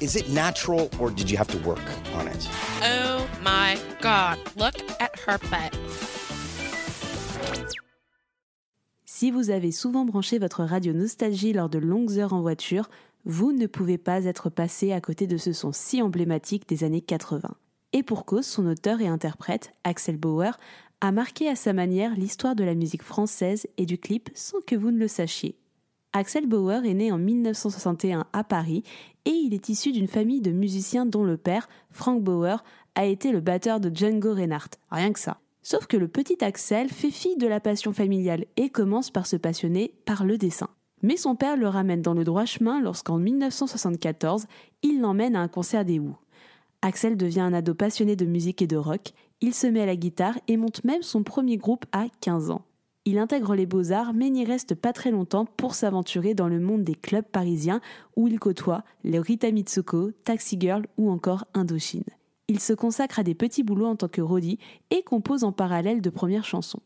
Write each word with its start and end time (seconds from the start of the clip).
Is 0.00 0.16
it 0.16 0.30
natural 0.30 0.88
or 0.98 1.10
did 1.10 1.30
you 1.30 1.36
have 1.36 1.48
to 1.48 1.58
work 1.58 1.84
on 2.14 2.26
it? 2.26 2.48
Oh 2.82 3.26
my 3.44 3.76
god, 4.00 4.38
look 4.56 4.74
at 4.98 5.10
her 5.26 5.38
butt. 5.50 5.76
Si 9.04 9.30
vous 9.30 9.50
avez 9.50 9.72
souvent 9.72 10.06
branché 10.06 10.38
votre 10.38 10.64
radio 10.64 10.94
nostalgie 10.94 11.52
lors 11.52 11.68
de 11.68 11.78
longues 11.78 12.18
heures 12.18 12.32
en 12.32 12.40
voiture, 12.40 12.88
vous 13.26 13.52
ne 13.52 13.66
pouvez 13.66 13.98
pas 13.98 14.24
être 14.24 14.48
passé 14.48 14.92
à 14.92 15.02
côté 15.02 15.26
de 15.26 15.36
ce 15.36 15.52
son 15.52 15.70
si 15.70 16.00
emblématique 16.00 16.66
des 16.66 16.82
années 16.82 17.02
80. 17.02 17.50
Et 17.92 18.02
pour 18.02 18.24
cause, 18.24 18.46
son 18.46 18.66
auteur 18.66 19.02
et 19.02 19.08
interprète, 19.08 19.74
Axel 19.84 20.16
Bauer, 20.16 20.58
a 21.02 21.12
marqué 21.12 21.46
à 21.46 21.56
sa 21.56 21.74
manière 21.74 22.14
l'histoire 22.14 22.56
de 22.56 22.64
la 22.64 22.74
musique 22.74 23.02
française 23.02 23.66
et 23.76 23.84
du 23.84 23.98
clip 23.98 24.30
sans 24.34 24.62
que 24.62 24.76
vous 24.76 24.92
ne 24.92 24.98
le 24.98 25.08
sachiez. 25.08 25.58
Axel 26.12 26.48
Bauer 26.48 26.84
est 26.84 26.94
né 26.94 27.12
en 27.12 27.18
1961 27.18 28.26
à 28.32 28.42
Paris 28.42 28.82
et 29.26 29.30
il 29.30 29.54
est 29.54 29.68
issu 29.68 29.92
d'une 29.92 30.08
famille 30.08 30.40
de 30.40 30.50
musiciens 30.50 31.06
dont 31.06 31.22
le 31.22 31.36
père, 31.36 31.68
Frank 31.90 32.20
Bauer, 32.20 32.64
a 32.96 33.04
été 33.04 33.30
le 33.30 33.40
batteur 33.40 33.78
de 33.78 33.94
Django 33.94 34.34
Reinhardt. 34.34 34.70
Rien 34.90 35.12
que 35.12 35.20
ça. 35.20 35.38
Sauf 35.62 35.86
que 35.86 35.96
le 35.96 36.08
petit 36.08 36.42
Axel 36.42 36.88
fait 36.88 37.12
fi 37.12 37.36
de 37.36 37.46
la 37.46 37.60
passion 37.60 37.92
familiale 37.92 38.46
et 38.56 38.70
commence 38.70 39.10
par 39.10 39.26
se 39.28 39.36
passionner 39.36 39.94
par 40.04 40.24
le 40.24 40.36
dessin. 40.36 40.68
Mais 41.02 41.16
son 41.16 41.36
père 41.36 41.56
le 41.56 41.68
ramène 41.68 42.02
dans 42.02 42.14
le 42.14 42.24
droit 42.24 42.44
chemin 42.44 42.80
lorsqu'en 42.80 43.18
1974, 43.18 44.46
il 44.82 45.00
l'emmène 45.00 45.36
à 45.36 45.40
un 45.40 45.48
concert 45.48 45.84
des 45.84 46.00
Who. 46.00 46.16
Axel 46.82 47.16
devient 47.16 47.40
un 47.40 47.52
ado 47.52 47.74
passionné 47.74 48.16
de 48.16 48.26
musique 48.26 48.62
et 48.62 48.66
de 48.66 48.76
rock, 48.76 49.12
il 49.40 49.54
se 49.54 49.68
met 49.68 49.82
à 49.82 49.86
la 49.86 49.96
guitare 49.96 50.38
et 50.48 50.56
monte 50.56 50.82
même 50.82 51.02
son 51.02 51.22
premier 51.22 51.56
groupe 51.56 51.84
à 51.92 52.06
15 52.20 52.50
ans. 52.50 52.62
Il 53.06 53.18
intègre 53.18 53.54
les 53.54 53.66
beaux-arts 53.66 54.12
mais 54.12 54.28
n'y 54.28 54.44
reste 54.44 54.74
pas 54.74 54.92
très 54.92 55.10
longtemps 55.10 55.46
pour 55.46 55.74
s'aventurer 55.74 56.34
dans 56.34 56.48
le 56.48 56.60
monde 56.60 56.84
des 56.84 56.94
clubs 56.94 57.24
parisiens 57.24 57.80
où 58.14 58.28
il 58.28 58.38
côtoie 58.38 58.84
les 59.04 59.18
Rita 59.18 59.50
Mitsuko, 59.50 60.10
Taxi 60.24 60.58
Girl 60.60 60.86
ou 60.98 61.10
encore 61.10 61.46
Indochine. 61.54 62.04
Il 62.48 62.60
se 62.60 62.72
consacre 62.72 63.20
à 63.20 63.22
des 63.22 63.34
petits 63.34 63.62
boulots 63.62 63.86
en 63.86 63.96
tant 63.96 64.08
que 64.08 64.20
roadie 64.20 64.58
et 64.90 65.02
compose 65.02 65.44
en 65.44 65.52
parallèle 65.52 66.02
de 66.02 66.10
premières 66.10 66.44
chansons. 66.44 66.82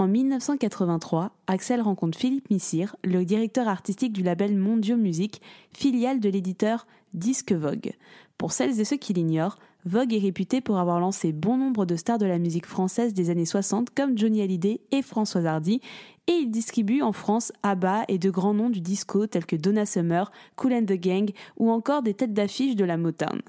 En 0.00 0.06
1983, 0.06 1.32
Axel 1.48 1.80
rencontre 1.80 2.16
Philippe 2.16 2.50
Missire, 2.50 2.94
le 3.02 3.24
directeur 3.24 3.66
artistique 3.66 4.12
du 4.12 4.22
label 4.22 4.56
Mondio 4.56 4.96
Music, 4.96 5.42
filiale 5.72 6.20
de 6.20 6.28
l'éditeur 6.28 6.86
Disque 7.14 7.52
Vogue. 7.52 7.94
Pour 8.36 8.52
celles 8.52 8.78
et 8.78 8.84
ceux 8.84 8.96
qui 8.96 9.12
l'ignorent, 9.12 9.58
Vogue 9.84 10.12
est 10.12 10.18
réputé 10.18 10.60
pour 10.60 10.78
avoir 10.78 10.98
lancé 10.98 11.32
bon 11.32 11.56
nombre 11.56 11.86
de 11.86 11.94
stars 11.94 12.18
de 12.18 12.26
la 12.26 12.38
musique 12.38 12.66
française 12.66 13.14
des 13.14 13.30
années 13.30 13.44
60 13.44 13.90
comme 13.90 14.18
Johnny 14.18 14.42
Hallyday 14.42 14.80
et 14.90 15.02
François 15.02 15.44
Hardy, 15.44 15.80
et 16.26 16.32
il 16.32 16.50
distribue 16.50 17.00
en 17.00 17.12
France 17.12 17.52
ABBA 17.62 18.04
et 18.08 18.18
de 18.18 18.28
grands 18.28 18.54
noms 18.54 18.70
du 18.70 18.80
disco 18.80 19.26
tels 19.26 19.46
que 19.46 19.56
Donna 19.56 19.86
Summer, 19.86 20.32
Cool 20.56 20.74
and 20.74 20.84
the 20.84 21.00
Gang 21.00 21.30
ou 21.58 21.70
encore 21.70 22.02
des 22.02 22.12
têtes 22.12 22.34
d'affiche 22.34 22.74
de 22.74 22.84
la 22.84 22.96
Motown. 22.96 23.40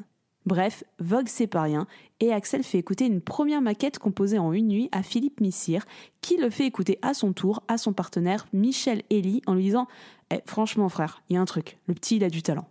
Bref, 0.46 0.84
Vogue 1.00 1.28
c'est 1.28 1.48
pas 1.48 1.64
rien, 1.64 1.88
et 2.20 2.32
Axel 2.32 2.64
fait 2.64 2.78
écouter 2.78 3.06
une 3.06 3.22
première 3.22 3.62
maquette 3.62 4.00
composée 4.00 4.40
en 4.40 4.54
une 4.54 4.68
nuit 4.68 4.90
à 4.92 5.04
Philippe 5.04 5.42
Missire, 5.42 5.86
qui 6.22 6.38
le 6.38 6.50
fait 6.50 6.66
écouter 6.66 7.00
à 7.02 7.14
son 7.14 7.34
tour 7.34 7.64
à 7.68 7.78
son 7.78 7.92
partenaire 7.92 8.48
Michel 8.54 9.02
Elie 9.12 9.42
en 9.48 9.56
lui 9.56 9.64
disant 9.64 9.88
eh, 10.32 10.40
Franchement, 10.46 10.90
frère, 10.90 11.24
il 11.30 11.34
y 11.34 11.38
a 11.38 11.42
un 11.42 11.46
truc, 11.46 11.78
le 11.88 11.96
petit 11.96 12.18
il 12.18 12.24
a 12.24 12.30
du 12.30 12.44
talent. 12.44 12.68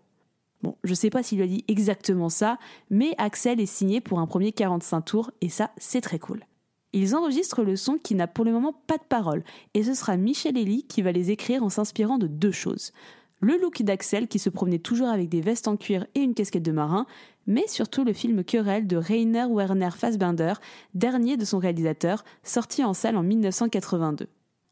Bon, 0.62 0.76
je 0.82 0.94
sais 0.94 1.10
pas 1.10 1.22
s'il 1.22 1.38
lui 1.38 1.44
a 1.44 1.48
dit 1.48 1.64
exactement 1.68 2.28
ça, 2.28 2.58
mais 2.90 3.14
Axel 3.18 3.60
est 3.60 3.66
signé 3.66 4.00
pour 4.00 4.18
un 4.18 4.26
premier 4.26 4.52
45 4.52 5.00
tours, 5.02 5.30
et 5.40 5.48
ça, 5.48 5.70
c'est 5.76 6.00
très 6.00 6.18
cool. 6.18 6.44
Ils 6.92 7.14
enregistrent 7.14 7.62
le 7.62 7.76
son 7.76 7.98
qui 7.98 8.14
n'a 8.14 8.26
pour 8.26 8.44
le 8.44 8.52
moment 8.52 8.72
pas 8.86 8.96
de 8.96 9.04
parole, 9.08 9.44
et 9.74 9.82
ce 9.82 9.94
sera 9.94 10.16
Michel 10.16 10.56
Elie 10.56 10.84
qui 10.84 11.02
va 11.02 11.12
les 11.12 11.30
écrire 11.30 11.62
en 11.62 11.68
s'inspirant 11.68 12.18
de 12.18 12.26
deux 12.26 12.50
choses. 12.50 12.92
Le 13.40 13.56
look 13.56 13.82
d'Axel 13.82 14.26
qui 14.26 14.40
se 14.40 14.50
promenait 14.50 14.80
toujours 14.80 15.08
avec 15.08 15.28
des 15.28 15.40
vestes 15.40 15.68
en 15.68 15.76
cuir 15.76 16.06
et 16.16 16.20
une 16.20 16.34
casquette 16.34 16.64
de 16.64 16.72
marin, 16.72 17.06
mais 17.46 17.68
surtout 17.68 18.02
le 18.02 18.12
film 18.12 18.42
Querelle 18.42 18.88
de 18.88 18.96
Rainer 18.96 19.46
Werner 19.48 19.90
Fassbinder, 19.96 20.54
dernier 20.94 21.36
de 21.36 21.44
son 21.44 21.58
réalisateur, 21.58 22.24
sorti 22.42 22.82
en 22.82 22.94
salle 22.94 23.16
en 23.16 23.22
1982. 23.22 24.26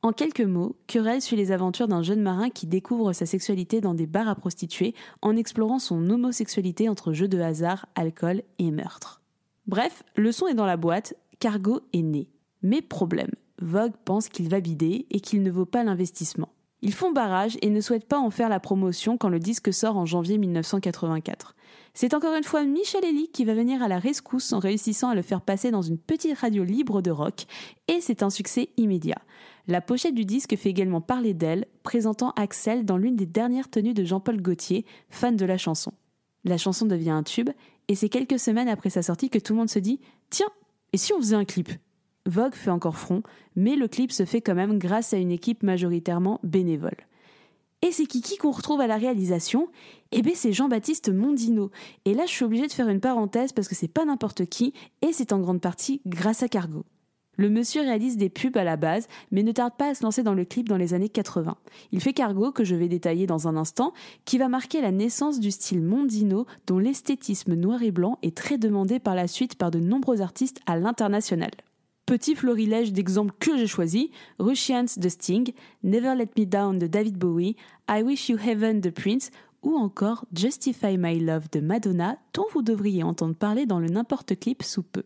En 0.06 0.12
quelques 0.12 0.40
mots, 0.40 0.76
Querelle 0.86 1.20
suit 1.20 1.34
les 1.34 1.50
aventures 1.50 1.88
d'un 1.88 2.04
jeune 2.04 2.22
marin 2.22 2.48
qui 2.48 2.68
découvre 2.68 3.12
sa 3.12 3.26
sexualité 3.26 3.80
dans 3.80 3.92
des 3.92 4.06
bars 4.06 4.28
à 4.28 4.36
prostituées 4.36 4.94
en 5.20 5.34
explorant 5.34 5.80
son 5.80 6.08
homosexualité 6.08 6.88
entre 6.88 7.12
jeux 7.12 7.26
de 7.26 7.40
hasard, 7.40 7.86
alcool 7.96 8.42
et 8.60 8.70
meurtre. 8.70 9.20
Bref, 9.66 10.04
le 10.14 10.30
son 10.30 10.46
est 10.46 10.54
dans 10.54 10.64
la 10.64 10.76
boîte, 10.76 11.14
Cargo 11.40 11.80
est 11.92 12.02
né. 12.02 12.28
Mais 12.62 12.82
problème, 12.82 13.32
Vogue 13.60 13.94
pense 14.04 14.28
qu'il 14.28 14.48
va 14.48 14.60
bider 14.60 15.06
et 15.10 15.18
qu'il 15.18 15.42
ne 15.42 15.50
vaut 15.50 15.66
pas 15.66 15.82
l'investissement. 15.82 16.50
Ils 16.82 16.94
font 16.94 17.10
barrage 17.10 17.58
et 17.60 17.70
ne 17.70 17.80
souhaitent 17.80 18.06
pas 18.06 18.20
en 18.20 18.30
faire 18.30 18.48
la 18.48 18.60
promotion 18.60 19.18
quand 19.18 19.28
le 19.28 19.40
disque 19.40 19.74
sort 19.74 19.96
en 19.96 20.06
janvier 20.06 20.38
1984. 20.38 21.56
C'est 21.94 22.14
encore 22.14 22.36
une 22.36 22.44
fois 22.44 22.62
Michel 22.62 23.04
Elie 23.04 23.30
qui 23.32 23.44
va 23.44 23.54
venir 23.54 23.82
à 23.82 23.88
la 23.88 23.98
rescousse 23.98 24.52
en 24.52 24.60
réussissant 24.60 25.08
à 25.08 25.16
le 25.16 25.22
faire 25.22 25.40
passer 25.40 25.72
dans 25.72 25.82
une 25.82 25.98
petite 25.98 26.38
radio 26.38 26.62
libre 26.62 27.02
de 27.02 27.10
rock, 27.10 27.46
et 27.88 28.00
c'est 28.00 28.22
un 28.22 28.30
succès 28.30 28.68
immédiat. 28.76 29.18
La 29.68 29.80
pochette 29.80 30.14
du 30.14 30.24
disque 30.24 30.56
fait 30.56 30.70
également 30.70 31.00
parler 31.00 31.34
d'elle, 31.34 31.66
présentant 31.82 32.30
Axel 32.36 32.84
dans 32.84 32.96
l'une 32.96 33.16
des 33.16 33.26
dernières 33.26 33.68
tenues 33.68 33.94
de 33.94 34.04
Jean-Paul 34.04 34.40
Gaultier, 34.40 34.86
fan 35.08 35.36
de 35.36 35.44
la 35.44 35.58
chanson. 35.58 35.92
La 36.44 36.56
chanson 36.56 36.86
devient 36.86 37.10
un 37.10 37.24
tube, 37.24 37.50
et 37.88 37.96
c'est 37.96 38.08
quelques 38.08 38.38
semaines 38.38 38.68
après 38.68 38.90
sa 38.90 39.02
sortie 39.02 39.28
que 39.28 39.40
tout 39.40 39.54
le 39.54 39.58
monde 39.58 39.70
se 39.70 39.80
dit 39.80 39.98
Tiens, 40.30 40.50
et 40.92 40.96
si 40.96 41.12
on 41.12 41.18
faisait 41.18 41.34
un 41.34 41.44
clip? 41.44 41.70
Vogue 42.26 42.54
fait 42.54 42.70
encore 42.70 42.96
front, 42.96 43.22
mais 43.56 43.74
le 43.74 43.88
clip 43.88 44.12
se 44.12 44.24
fait 44.24 44.40
quand 44.40 44.54
même 44.54 44.78
grâce 44.78 45.12
à 45.12 45.16
une 45.16 45.32
équipe 45.32 45.64
majoritairement 45.64 46.40
bénévole. 46.44 46.96
Et 47.82 47.90
c'est 47.90 48.06
Kiki 48.06 48.36
qu'on 48.36 48.52
retrouve 48.52 48.80
à 48.80 48.86
la 48.86 48.96
réalisation 48.96 49.68
Eh 50.12 50.22
bien 50.22 50.32
c'est 50.34 50.52
Jean-Baptiste 50.52 51.12
Mondino. 51.12 51.70
Et 52.04 52.14
là 52.14 52.24
je 52.26 52.30
suis 52.32 52.44
obligée 52.44 52.66
de 52.68 52.72
faire 52.72 52.88
une 52.88 53.00
parenthèse 53.00 53.52
parce 53.52 53.68
que 53.68 53.74
c'est 53.74 53.88
pas 53.88 54.04
n'importe 54.04 54.46
qui, 54.46 54.72
et 55.02 55.12
c'est 55.12 55.32
en 55.32 55.40
grande 55.40 55.60
partie 55.60 56.00
grâce 56.06 56.42
à 56.42 56.48
Cargo. 56.48 56.84
Le 57.36 57.50
monsieur 57.50 57.82
réalise 57.82 58.16
des 58.16 58.30
pubs 58.30 58.56
à 58.56 58.64
la 58.64 58.76
base, 58.76 59.08
mais 59.30 59.42
ne 59.42 59.52
tarde 59.52 59.74
pas 59.76 59.90
à 59.90 59.94
se 59.94 60.02
lancer 60.02 60.22
dans 60.22 60.34
le 60.34 60.44
clip 60.44 60.68
dans 60.68 60.76
les 60.76 60.94
années 60.94 61.08
80. 61.08 61.56
Il 61.92 62.00
fait 62.00 62.12
Cargo, 62.12 62.50
que 62.50 62.64
je 62.64 62.74
vais 62.74 62.88
détailler 62.88 63.26
dans 63.26 63.46
un 63.48 63.56
instant, 63.56 63.92
qui 64.24 64.38
va 64.38 64.48
marquer 64.48 64.80
la 64.80 64.92
naissance 64.92 65.38
du 65.38 65.50
style 65.50 65.82
Mondino, 65.82 66.46
dont 66.66 66.78
l'esthétisme 66.78 67.54
noir 67.54 67.82
et 67.82 67.90
blanc 67.90 68.18
est 68.22 68.36
très 68.36 68.58
demandé 68.58 68.98
par 68.98 69.14
la 69.14 69.28
suite 69.28 69.56
par 69.56 69.70
de 69.70 69.78
nombreux 69.78 70.22
artistes 70.22 70.60
à 70.66 70.78
l'international. 70.78 71.50
Petit 72.06 72.36
florilège 72.36 72.92
d'exemples 72.92 73.34
que 73.40 73.56
j'ai 73.56 73.66
choisis 73.66 74.08
Russians 74.38 74.86
de 74.96 75.08
Sting, 75.08 75.52
Never 75.82 76.14
Let 76.14 76.30
Me 76.38 76.46
Down 76.46 76.78
de 76.78 76.86
David 76.86 77.18
Bowie, 77.18 77.56
I 77.90 78.02
Wish 78.02 78.28
You 78.28 78.38
Heaven 78.38 78.80
de 78.80 78.90
Prince 78.90 79.30
ou 79.62 79.74
encore 79.74 80.24
Justify 80.32 80.96
My 80.96 81.18
Love 81.18 81.50
de 81.50 81.58
Madonna, 81.58 82.16
dont 82.32 82.46
vous 82.52 82.62
devriez 82.62 83.02
entendre 83.02 83.34
parler 83.34 83.66
dans 83.66 83.80
le 83.80 83.88
n'importe 83.88 84.38
clip 84.38 84.62
sous 84.62 84.84
peu. 84.84 85.02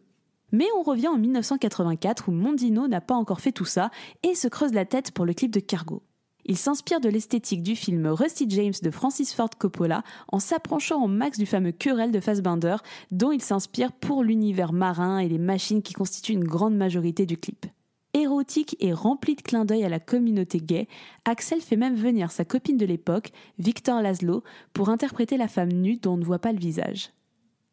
Mais 0.52 0.66
on 0.76 0.82
revient 0.82 1.08
en 1.08 1.18
1984 1.18 2.28
où 2.28 2.32
Mondino 2.32 2.88
n'a 2.88 3.00
pas 3.00 3.14
encore 3.14 3.40
fait 3.40 3.52
tout 3.52 3.64
ça 3.64 3.90
et 4.22 4.34
se 4.34 4.48
creuse 4.48 4.72
la 4.72 4.84
tête 4.84 5.12
pour 5.12 5.24
le 5.24 5.34
clip 5.34 5.50
de 5.50 5.60
Cargo. 5.60 6.02
Il 6.44 6.56
s'inspire 6.56 7.00
de 7.00 7.08
l'esthétique 7.08 7.62
du 7.62 7.76
film 7.76 8.06
Rusty 8.06 8.46
James 8.48 8.72
de 8.82 8.90
Francis 8.90 9.34
Ford 9.34 9.50
Coppola 9.58 10.02
en 10.28 10.38
s'approchant 10.38 11.04
au 11.04 11.06
max 11.06 11.38
du 11.38 11.46
fameux 11.46 11.72
querelle 11.72 12.10
de 12.10 12.20
Fassbinder 12.20 12.76
dont 13.10 13.30
il 13.30 13.42
s'inspire 13.42 13.92
pour 13.92 14.24
l'univers 14.24 14.72
marin 14.72 15.18
et 15.18 15.28
les 15.28 15.38
machines 15.38 15.82
qui 15.82 15.92
constituent 15.92 16.32
une 16.32 16.44
grande 16.44 16.76
majorité 16.76 17.26
du 17.26 17.36
clip. 17.36 17.66
Érotique 18.12 18.76
et 18.80 18.92
rempli 18.92 19.36
de 19.36 19.42
clins 19.42 19.64
d'œil 19.64 19.84
à 19.84 19.88
la 19.88 20.00
communauté 20.00 20.58
gay, 20.58 20.88
Axel 21.24 21.60
fait 21.60 21.76
même 21.76 21.94
venir 21.94 22.32
sa 22.32 22.44
copine 22.44 22.76
de 22.76 22.86
l'époque, 22.86 23.30
Victor 23.58 24.02
Laszlo, 24.02 24.42
pour 24.72 24.88
interpréter 24.88 25.36
la 25.36 25.46
femme 25.46 25.70
nue 25.70 25.96
dont 25.96 26.14
on 26.14 26.16
ne 26.16 26.24
voit 26.24 26.40
pas 26.40 26.52
le 26.52 26.58
visage. 26.58 27.10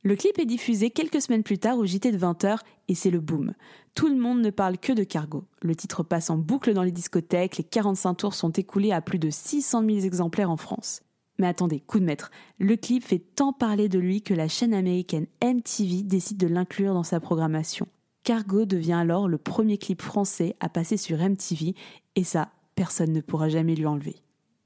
Le 0.08 0.16
clip 0.16 0.40
est 0.40 0.46
diffusé 0.46 0.90
quelques 0.90 1.22
semaines 1.22 1.44
plus 1.44 1.58
tard 1.58 1.78
au 1.78 1.86
JT 1.86 2.14
de 2.14 2.18
20h 2.18 2.60
et 2.88 2.96
c'est 2.96 3.10
le 3.10 3.20
boom. 3.20 3.52
Tout 3.94 4.08
le 4.08 4.16
monde 4.16 4.40
ne 4.40 4.52
parle 4.52 4.78
que 4.78 4.94
de 4.94 5.04
Cargo. 5.04 5.44
Le 5.62 5.76
titre 5.76 6.02
passe 6.02 6.30
en 6.30 6.38
boucle 6.38 6.74
dans 6.74 6.84
les 6.84 6.94
discothèques, 6.94 7.58
les 7.58 7.66
45 7.66 8.14
tours 8.14 8.34
sont 8.34 8.52
écoulés 8.52 8.94
à 8.94 9.02
plus 9.02 9.20
de 9.20 9.30
600 9.30 9.84
000 9.86 10.06
exemplaires 10.06 10.50
en 10.50 10.56
France. 10.56 11.02
Mais 11.40 11.48
attendez, 11.48 11.82
coup 11.82 12.00
de 12.00 12.06
maître, 12.06 12.32
le 12.58 12.78
clip 12.78 13.04
fait 13.04 13.20
tant 13.20 13.52
parler 13.52 13.90
de 13.90 14.00
lui 14.00 14.22
que 14.22 14.34
la 14.34 14.48
chaîne 14.48 14.74
américaine 14.74 15.28
MTV 15.44 16.04
décide 16.04 16.38
de 16.38 16.48
l'inclure 16.48 16.94
dans 16.94 17.04
sa 17.04 17.20
programmation. 17.20 17.86
Cargo 18.24 18.64
devient 18.64 18.94
alors 18.94 19.28
le 19.28 19.38
premier 19.38 19.78
clip 19.78 20.02
français 20.02 20.56
à 20.62 20.70
passer 20.70 20.96
sur 20.96 21.18
MTV 21.18 21.76
et 22.16 22.24
ça, 22.24 22.48
personne 22.76 23.12
ne 23.12 23.20
pourra 23.20 23.50
jamais 23.50 23.76
lui 23.76 23.86
enlever. 23.86 24.16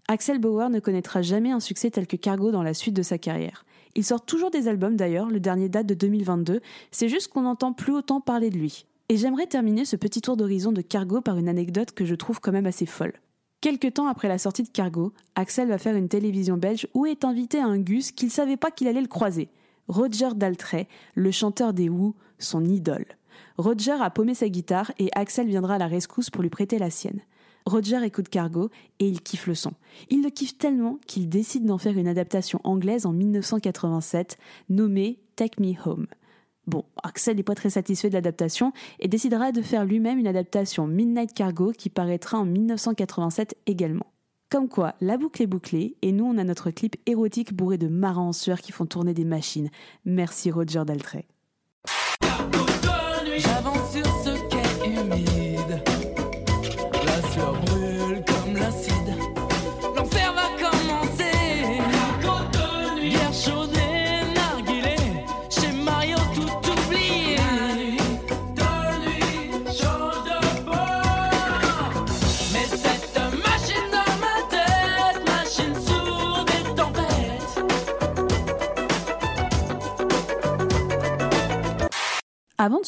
Axel 0.07 0.37
Bauer 0.37 0.69
ne 0.69 0.79
connaîtra 0.79 1.23
jamais 1.23 1.51
un 1.51 1.59
succès 1.59 1.89
tel 1.89 2.05
que 2.05 2.17
Cargo 2.17 2.51
dans 2.51 2.61
la 2.61 2.75
suite 2.75 2.95
de 2.95 3.01
sa 3.01 3.17
carrière. 3.17 3.65
Il 3.95 4.05
sort 4.05 4.25
toujours 4.25 4.51
des 4.51 4.67
albums 4.67 4.95
d'ailleurs, 4.95 5.29
le 5.29 5.39
dernier 5.39 5.69
date 5.69 5.87
de 5.87 5.93
2022, 5.93 6.61
c'est 6.91 7.09
juste 7.09 7.27
qu'on 7.27 7.41
n'entend 7.41 7.73
plus 7.73 7.93
autant 7.93 8.21
parler 8.21 8.49
de 8.49 8.57
lui. 8.57 8.85
Et 9.09 9.17
j'aimerais 9.17 9.47
terminer 9.47 9.83
ce 9.83 9.97
petit 9.97 10.21
tour 10.21 10.37
d'horizon 10.37 10.71
de 10.71 10.81
Cargo 10.81 11.19
par 11.19 11.37
une 11.37 11.49
anecdote 11.49 11.91
que 11.91 12.05
je 12.05 12.15
trouve 12.15 12.39
quand 12.39 12.53
même 12.53 12.65
assez 12.65 12.85
folle. 12.85 13.13
Quelque 13.59 13.87
temps 13.87 14.07
après 14.07 14.27
la 14.27 14.37
sortie 14.37 14.63
de 14.63 14.69
Cargo, 14.69 15.13
Axel 15.35 15.67
va 15.67 15.77
faire 15.77 15.95
une 15.95 16.07
télévision 16.07 16.57
belge 16.57 16.87
où 16.93 17.05
est 17.05 17.25
invité 17.25 17.59
un 17.59 17.77
Gus 17.77 18.11
qu'il 18.11 18.31
savait 18.31 18.57
pas 18.57 18.71
qu'il 18.71 18.87
allait 18.87 19.01
le 19.01 19.07
croiser. 19.07 19.49
Roger 19.87 20.29
Daltrey, 20.35 20.87
le 21.13 21.31
chanteur 21.31 21.73
des 21.73 21.89
Who, 21.89 22.15
son 22.39 22.63
idole. 22.65 23.05
Roger 23.57 23.97
a 24.01 24.09
paumé 24.09 24.33
sa 24.33 24.49
guitare 24.49 24.91
et 24.97 25.09
Axel 25.13 25.47
viendra 25.47 25.75
à 25.75 25.77
la 25.77 25.87
rescousse 25.87 26.29
pour 26.29 26.41
lui 26.41 26.49
prêter 26.49 26.79
la 26.79 26.89
sienne. 26.89 27.19
Roger 27.65 28.03
écoute 28.03 28.29
Cargo 28.29 28.69
et 28.99 29.07
il 29.07 29.21
kiffe 29.21 29.47
le 29.47 29.55
son. 29.55 29.73
Il 30.09 30.23
le 30.23 30.29
kiffe 30.29 30.57
tellement 30.57 30.99
qu'il 31.07 31.29
décide 31.29 31.65
d'en 31.65 31.77
faire 31.77 31.97
une 31.97 32.07
adaptation 32.07 32.59
anglaise 32.63 33.05
en 33.05 33.13
1987 33.13 34.37
nommée 34.69 35.19
Take 35.35 35.61
Me 35.61 35.73
Home. 35.85 36.07
Bon, 36.67 36.85
Axel 37.03 37.37
n'est 37.37 37.43
pas 37.43 37.55
très 37.55 37.71
satisfait 37.71 38.09
de 38.09 38.13
l'adaptation 38.13 38.71
et 38.99 39.07
décidera 39.07 39.51
de 39.51 39.61
faire 39.61 39.83
lui-même 39.83 40.19
une 40.19 40.27
adaptation 40.27 40.87
Midnight 40.87 41.33
Cargo 41.33 41.71
qui 41.71 41.89
paraîtra 41.89 42.37
en 42.37 42.45
1987 42.45 43.55
également. 43.65 44.05
Comme 44.49 44.67
quoi, 44.67 44.95
la 45.01 45.17
boucle 45.17 45.41
est 45.41 45.47
bouclée 45.47 45.95
et 46.01 46.11
nous 46.11 46.25
on 46.25 46.37
a 46.37 46.43
notre 46.43 46.71
clip 46.71 46.97
érotique 47.05 47.53
bourré 47.53 47.77
de 47.77 47.87
marins 47.87 48.21
en 48.21 48.33
sueur 48.33 48.59
qui 48.61 48.71
font 48.71 48.85
tourner 48.85 49.13
des 49.13 49.25
machines. 49.25 49.69
Merci 50.05 50.51
Roger 50.51 50.83
Daltrey. 50.85 51.25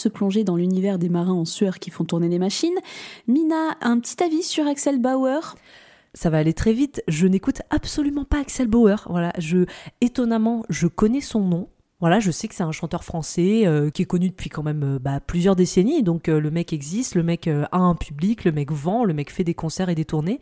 Se 0.03 0.09
plonger 0.09 0.43
dans 0.43 0.57
l'univers 0.57 0.99
des 0.99 1.09
marins 1.09 1.33
en 1.33 1.45
sueur 1.45 1.79
qui 1.79 1.89
font 1.89 2.03
tourner 2.03 2.27
des 2.27 2.39
machines, 2.39 2.77
Mina, 3.27 3.77
un 3.81 3.99
petit 3.99 4.21
avis 4.21 4.43
sur 4.43 4.67
Axel 4.67 4.99
Bauer? 4.99 5.55
Ça 6.13 6.29
va 6.29 6.39
aller 6.39 6.53
très 6.53 6.73
vite. 6.73 7.01
Je 7.07 7.25
n'écoute 7.25 7.61
absolument 7.69 8.25
pas 8.25 8.39
Axel 8.39 8.67
Bauer. 8.67 9.07
Voilà, 9.09 9.31
je 9.37 9.65
étonnamment, 10.01 10.63
je 10.69 10.87
connais 10.87 11.21
son 11.21 11.39
nom. 11.39 11.69
Voilà, 12.01 12.19
je 12.19 12.31
sais 12.31 12.49
que 12.49 12.55
c'est 12.55 12.63
un 12.63 12.73
chanteur 12.73 13.05
français 13.05 13.65
euh, 13.65 13.89
qui 13.89 14.01
est 14.01 14.05
connu 14.05 14.27
depuis 14.27 14.49
quand 14.49 14.61
même 14.61 14.83
euh, 14.83 14.99
bah, 14.99 15.21
plusieurs 15.21 15.55
décennies. 15.55 16.03
Donc 16.03 16.27
euh, 16.27 16.41
le 16.41 16.51
mec 16.51 16.73
existe, 16.73 17.15
le 17.15 17.23
mec 17.23 17.47
a 17.47 17.77
un 17.77 17.95
public, 17.95 18.43
le 18.43 18.51
mec 18.51 18.71
vend, 18.73 19.05
le 19.05 19.13
mec 19.13 19.31
fait 19.31 19.45
des 19.45 19.53
concerts 19.53 19.87
et 19.87 19.95
des 19.95 20.03
tournées. 20.03 20.41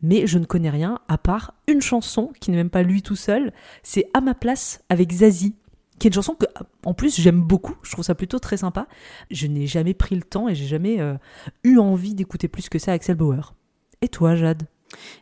Mais 0.00 0.26
je 0.26 0.38
ne 0.38 0.46
connais 0.46 0.70
rien 0.70 0.98
à 1.06 1.18
part 1.18 1.52
une 1.68 1.82
chanson 1.82 2.32
qui 2.40 2.50
n'est 2.50 2.56
même 2.56 2.70
pas 2.70 2.82
lui 2.82 3.02
tout 3.02 3.16
seul. 3.16 3.52
C'est 3.82 4.06
À 4.14 4.22
ma 4.22 4.32
place 4.32 4.82
avec 4.88 5.12
Zazie 5.12 5.54
qui 6.00 6.08
est 6.08 6.10
une 6.10 6.14
chanson 6.14 6.34
que, 6.34 6.46
en 6.84 6.94
plus, 6.94 7.20
j'aime 7.20 7.40
beaucoup. 7.40 7.76
Je 7.82 7.92
trouve 7.92 8.04
ça 8.04 8.16
plutôt 8.16 8.40
très 8.40 8.56
sympa. 8.56 8.88
Je 9.30 9.46
n'ai 9.46 9.66
jamais 9.66 9.94
pris 9.94 10.16
le 10.16 10.22
temps 10.22 10.48
et 10.48 10.54
j'ai 10.56 10.66
jamais 10.66 11.00
euh, 11.00 11.14
eu 11.62 11.78
envie 11.78 12.14
d'écouter 12.14 12.48
plus 12.48 12.68
que 12.68 12.80
ça 12.80 12.92
Axel 12.92 13.16
Bauer. 13.16 13.54
Et 14.02 14.08
toi, 14.08 14.34
Jade? 14.34 14.64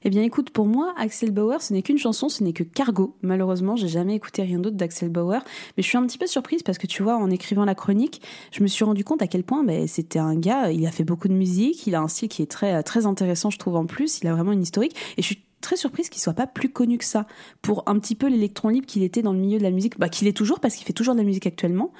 Eh 0.04 0.08
bien, 0.08 0.22
écoute, 0.22 0.50
pour 0.50 0.66
moi, 0.66 0.94
Axel 0.96 1.30
Bauer, 1.30 1.60
ce 1.60 1.74
n'est 1.74 1.82
qu'une 1.82 1.98
chanson, 1.98 2.28
ce 2.28 2.42
n'est 2.42 2.52
que 2.52 2.62
Cargo. 2.62 3.16
Malheureusement, 3.22 3.76
j'ai 3.76 3.88
jamais 3.88 4.14
écouté 4.14 4.42
rien 4.42 4.60
d'autre 4.60 4.76
d'Axel 4.76 5.10
Bauer, 5.10 5.42
mais 5.76 5.82
je 5.82 5.88
suis 5.88 5.98
un 5.98 6.06
petit 6.06 6.16
peu 6.16 6.26
surprise 6.26 6.62
parce 6.62 6.78
que 6.78 6.86
tu 6.86 7.02
vois, 7.02 7.16
en 7.16 7.28
écrivant 7.28 7.64
la 7.64 7.74
chronique, 7.74 8.22
je 8.50 8.62
me 8.62 8.68
suis 8.68 8.84
rendu 8.84 9.04
compte 9.04 9.20
à 9.20 9.26
quel 9.26 9.42
point 9.42 9.64
ben, 9.64 9.86
c'était 9.86 10.20
un 10.20 10.36
gars. 10.36 10.70
Il 10.70 10.86
a 10.86 10.90
fait 10.90 11.04
beaucoup 11.04 11.28
de 11.28 11.34
musique, 11.34 11.86
il 11.86 11.94
a 11.94 12.00
un 12.00 12.08
style 12.08 12.28
qui 12.28 12.40
est 12.40 12.50
très 12.50 12.82
très 12.82 13.04
intéressant, 13.04 13.50
je 13.50 13.58
trouve 13.58 13.76
en 13.76 13.84
plus. 13.84 14.20
Il 14.22 14.28
a 14.28 14.34
vraiment 14.34 14.52
une 14.52 14.62
historique, 14.62 14.96
et 15.18 15.22
je 15.22 15.26
suis 15.26 15.42
très 15.60 15.76
surprise 15.76 16.08
qu'il 16.08 16.20
soit 16.20 16.34
pas 16.34 16.46
plus 16.46 16.70
connu 16.70 16.98
que 16.98 17.04
ça. 17.04 17.26
Pour 17.62 17.82
un 17.86 17.98
petit 17.98 18.14
peu 18.14 18.28
l'électron 18.28 18.68
libre 18.68 18.86
qu'il 18.86 19.02
était 19.02 19.22
dans 19.22 19.32
le 19.32 19.38
milieu 19.38 19.58
de 19.58 19.62
la 19.62 19.70
musique, 19.70 19.98
bah 19.98 20.08
qu'il 20.08 20.28
est 20.28 20.36
toujours 20.36 20.60
parce 20.60 20.74
qu'il 20.74 20.86
fait 20.86 20.92
toujours 20.92 21.14
de 21.14 21.20
la 21.20 21.24
musique 21.24 21.46
actuellement 21.46 21.92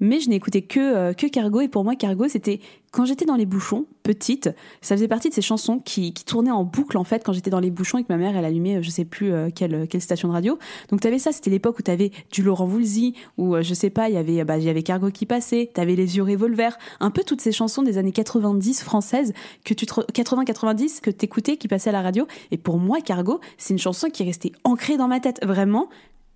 mais 0.00 0.20
je 0.20 0.28
n'ai 0.28 0.36
écouté 0.36 0.62
que, 0.62 0.80
euh, 0.80 1.12
que 1.12 1.26
Cargo. 1.26 1.60
Et 1.60 1.68
pour 1.68 1.84
moi, 1.84 1.96
Cargo, 1.96 2.28
c'était 2.28 2.60
quand 2.90 3.04
j'étais 3.04 3.24
dans 3.24 3.34
les 3.34 3.46
bouchons, 3.46 3.86
petite, 4.04 4.50
ça 4.80 4.94
faisait 4.94 5.08
partie 5.08 5.28
de 5.28 5.34
ces 5.34 5.42
chansons 5.42 5.80
qui, 5.80 6.14
qui 6.14 6.24
tournaient 6.24 6.52
en 6.52 6.62
boucle, 6.62 6.96
en 6.96 7.02
fait, 7.02 7.24
quand 7.24 7.32
j'étais 7.32 7.50
dans 7.50 7.58
les 7.58 7.70
bouchons 7.70 7.98
et 7.98 8.04
que 8.04 8.12
ma 8.12 8.16
mère, 8.16 8.36
elle 8.36 8.44
allumait, 8.44 8.76
euh, 8.76 8.82
je 8.82 8.90
sais 8.90 9.04
plus 9.04 9.32
euh, 9.32 9.48
quelle, 9.54 9.88
quelle 9.88 10.00
station 10.00 10.28
de 10.28 10.32
radio. 10.32 10.58
Donc, 10.90 11.00
tu 11.00 11.08
avais 11.08 11.18
ça, 11.18 11.32
c'était 11.32 11.50
l'époque 11.50 11.78
où 11.78 11.82
tu 11.82 11.90
avais 11.90 12.12
du 12.30 12.42
Laurent 12.42 12.66
Voulzy, 12.66 13.14
ou 13.36 13.56
je 13.60 13.74
sais 13.74 13.90
pas, 13.90 14.08
il 14.08 14.14
y 14.14 14.18
avait, 14.18 14.44
bah, 14.44 14.58
y 14.58 14.68
avait 14.68 14.82
Cargo 14.82 15.10
qui 15.10 15.26
passait, 15.26 15.70
tu 15.74 15.80
avais 15.80 15.96
Les 15.96 16.16
Yeux 16.16 16.22
Revolver, 16.22 16.78
un 17.00 17.10
peu 17.10 17.22
toutes 17.24 17.40
ces 17.40 17.52
chansons 17.52 17.82
des 17.82 17.98
années 17.98 18.12
90 18.12 18.82
françaises, 18.82 19.32
que 19.64 19.74
tu 19.74 19.86
80-90, 19.86 21.00
que 21.00 21.10
t'écoutais, 21.10 21.56
qui 21.56 21.68
passaient 21.68 21.90
à 21.90 21.94
la 21.94 22.02
radio. 22.02 22.26
Et 22.50 22.58
pour 22.58 22.78
moi, 22.78 23.00
Cargo, 23.00 23.40
c'est 23.58 23.74
une 23.74 23.78
chanson 23.78 24.08
qui 24.08 24.22
est 24.22 24.26
restée 24.26 24.52
ancrée 24.64 24.96
dans 24.96 25.08
ma 25.08 25.20
tête. 25.20 25.44
Vraiment, 25.44 25.88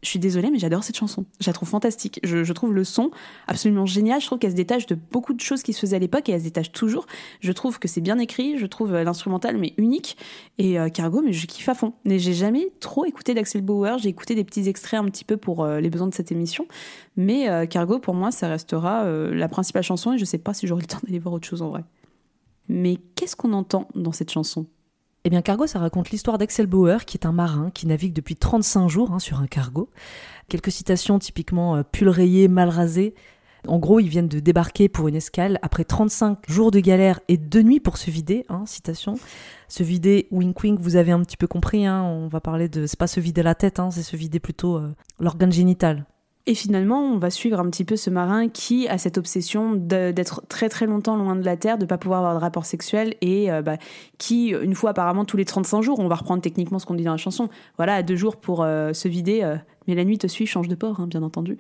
je 0.02 0.10
suis 0.10 0.18
désolée, 0.20 0.50
mais 0.50 0.58
j'adore 0.58 0.84
cette 0.84 0.96
chanson. 0.96 1.24
Je 1.40 1.48
la 1.48 1.52
trouve 1.52 1.68
fantastique. 1.68 2.20
Je, 2.22 2.52
trouve 2.52 2.72
le 2.72 2.84
son 2.84 3.10
absolument 3.48 3.84
génial. 3.84 4.20
Je 4.20 4.26
trouve 4.26 4.38
qu'elle 4.38 4.52
se 4.52 4.56
détache 4.56 4.86
de 4.86 4.94
beaucoup 4.94 5.32
de 5.32 5.40
choses 5.40 5.62
qui 5.62 5.72
se 5.72 5.80
faisaient 5.80 5.96
à 5.96 5.98
l'époque 5.98 6.28
et 6.28 6.32
elle 6.32 6.40
se 6.40 6.44
détache 6.44 6.70
toujours. 6.70 7.06
Je 7.40 7.50
trouve 7.50 7.80
que 7.80 7.88
c'est 7.88 8.00
bien 8.00 8.18
écrit. 8.18 8.58
Je 8.58 8.66
trouve 8.66 8.94
euh, 8.94 9.02
l'instrumental 9.02 9.56
mais 9.56 9.74
unique. 9.76 10.16
Et 10.58 10.78
euh, 10.78 10.88
Cargo, 10.88 11.20
mais 11.20 11.32
je 11.32 11.46
kiffe 11.46 11.68
à 11.68 11.74
fond. 11.74 11.94
Mais 12.04 12.20
j'ai 12.20 12.32
jamais 12.32 12.68
trop 12.78 13.06
écouté 13.06 13.34
d'Axel 13.34 13.62
Bauer. 13.62 13.98
J'ai 13.98 14.08
écouté 14.08 14.36
des 14.36 14.44
petits 14.44 14.68
extraits 14.68 15.00
un 15.00 15.06
petit 15.06 15.24
peu 15.24 15.36
pour 15.36 15.64
euh, 15.64 15.80
les 15.80 15.90
besoins 15.90 16.06
de 16.08 16.14
cette 16.14 16.30
émission. 16.30 16.66
Mais 17.16 17.66
Cargo, 17.68 17.98
pour 17.98 18.14
moi, 18.14 18.30
ça 18.30 18.46
restera 18.46 19.04
la 19.04 19.48
principale 19.48 19.82
chanson 19.82 20.12
et 20.12 20.18
je 20.18 20.24
sais 20.24 20.38
pas 20.38 20.54
si 20.54 20.68
j'aurai 20.68 20.82
le 20.82 20.86
temps 20.86 21.00
d'aller 21.04 21.18
voir 21.18 21.34
autre 21.34 21.48
chose 21.48 21.62
en 21.62 21.70
vrai. 21.70 21.82
Mais 22.68 22.98
qu'est-ce 23.16 23.34
qu'on 23.34 23.52
entend 23.52 23.88
dans 23.96 24.12
cette 24.12 24.30
chanson? 24.30 24.66
Eh 25.32 25.42
Cargo, 25.42 25.66
ça 25.66 25.78
raconte 25.78 26.10
l'histoire 26.10 26.38
d'Axel 26.38 26.66
Bauer, 26.66 27.04
qui 27.04 27.16
est 27.16 27.26
un 27.26 27.32
marin 27.32 27.70
qui 27.70 27.86
navigue 27.86 28.12
depuis 28.12 28.36
35 28.36 28.88
jours 28.88 29.12
hein, 29.12 29.18
sur 29.18 29.40
un 29.40 29.46
cargo. 29.46 29.90
Quelques 30.48 30.72
citations 30.72 31.18
typiquement 31.18 31.76
euh, 31.76 31.82
pull 31.82 32.08
rayé, 32.08 32.48
mal 32.48 32.68
rasé. 32.68 33.14
En 33.66 33.78
gros, 33.78 34.00
ils 34.00 34.08
viennent 34.08 34.28
de 34.28 34.40
débarquer 34.40 34.88
pour 34.88 35.08
une 35.08 35.16
escale 35.16 35.58
après 35.62 35.84
35 35.84 36.48
jours 36.48 36.70
de 36.70 36.80
galère 36.80 37.20
et 37.28 37.36
deux 37.36 37.62
nuits 37.62 37.80
pour 37.80 37.98
se 37.98 38.10
vider. 38.10 38.44
Hein, 38.48 38.64
citation. 38.66 39.14
Se 39.68 39.82
vider, 39.82 40.28
wink 40.30 40.62
wink, 40.62 40.80
vous 40.80 40.96
avez 40.96 41.12
un 41.12 41.20
petit 41.20 41.36
peu 41.36 41.46
compris. 41.46 41.84
Hein, 41.84 42.02
on 42.02 42.28
va 42.28 42.40
parler 42.40 42.68
de. 42.68 42.86
C'est 42.86 42.98
pas 42.98 43.06
se 43.06 43.20
vider 43.20 43.42
la 43.42 43.54
tête, 43.54 43.80
hein, 43.80 43.90
c'est 43.90 44.02
se 44.02 44.16
vider 44.16 44.40
plutôt 44.40 44.76
euh, 44.76 44.94
l'organe 45.18 45.52
génital. 45.52 46.06
Et 46.48 46.54
finalement, 46.54 47.02
on 47.02 47.18
va 47.18 47.28
suivre 47.28 47.60
un 47.60 47.68
petit 47.68 47.84
peu 47.84 47.94
ce 47.96 48.08
marin 48.08 48.48
qui 48.48 48.88
a 48.88 48.96
cette 48.96 49.18
obsession 49.18 49.74
d'être 49.74 50.40
très 50.48 50.70
très 50.70 50.86
longtemps 50.86 51.14
loin 51.14 51.36
de 51.36 51.44
la 51.44 51.58
Terre, 51.58 51.76
de 51.76 51.84
pas 51.84 51.98
pouvoir 51.98 52.20
avoir 52.20 52.34
de 52.34 52.40
rapport 52.40 52.64
sexuel 52.64 53.16
et 53.20 53.52
euh, 53.52 53.60
bah, 53.60 53.76
qui, 54.16 54.48
une 54.48 54.74
fois 54.74 54.90
apparemment 54.90 55.26
tous 55.26 55.36
les 55.36 55.44
35 55.44 55.82
jours, 55.82 55.98
on 55.98 56.08
va 56.08 56.14
reprendre 56.14 56.40
techniquement 56.40 56.78
ce 56.78 56.86
qu'on 56.86 56.94
dit 56.94 57.04
dans 57.04 57.10
la 57.10 57.18
chanson, 57.18 57.50
voilà, 57.76 58.02
deux 58.02 58.16
jours 58.16 58.36
pour 58.36 58.62
euh, 58.62 58.94
se 58.94 59.08
vider, 59.08 59.40
euh, 59.42 59.56
mais 59.86 59.94
la 59.94 60.04
nuit 60.04 60.16
te 60.16 60.26
suit, 60.26 60.46
change 60.46 60.68
de 60.68 60.74
port, 60.74 61.00
hein, 61.00 61.06
bien 61.06 61.22
entendu. 61.22 61.58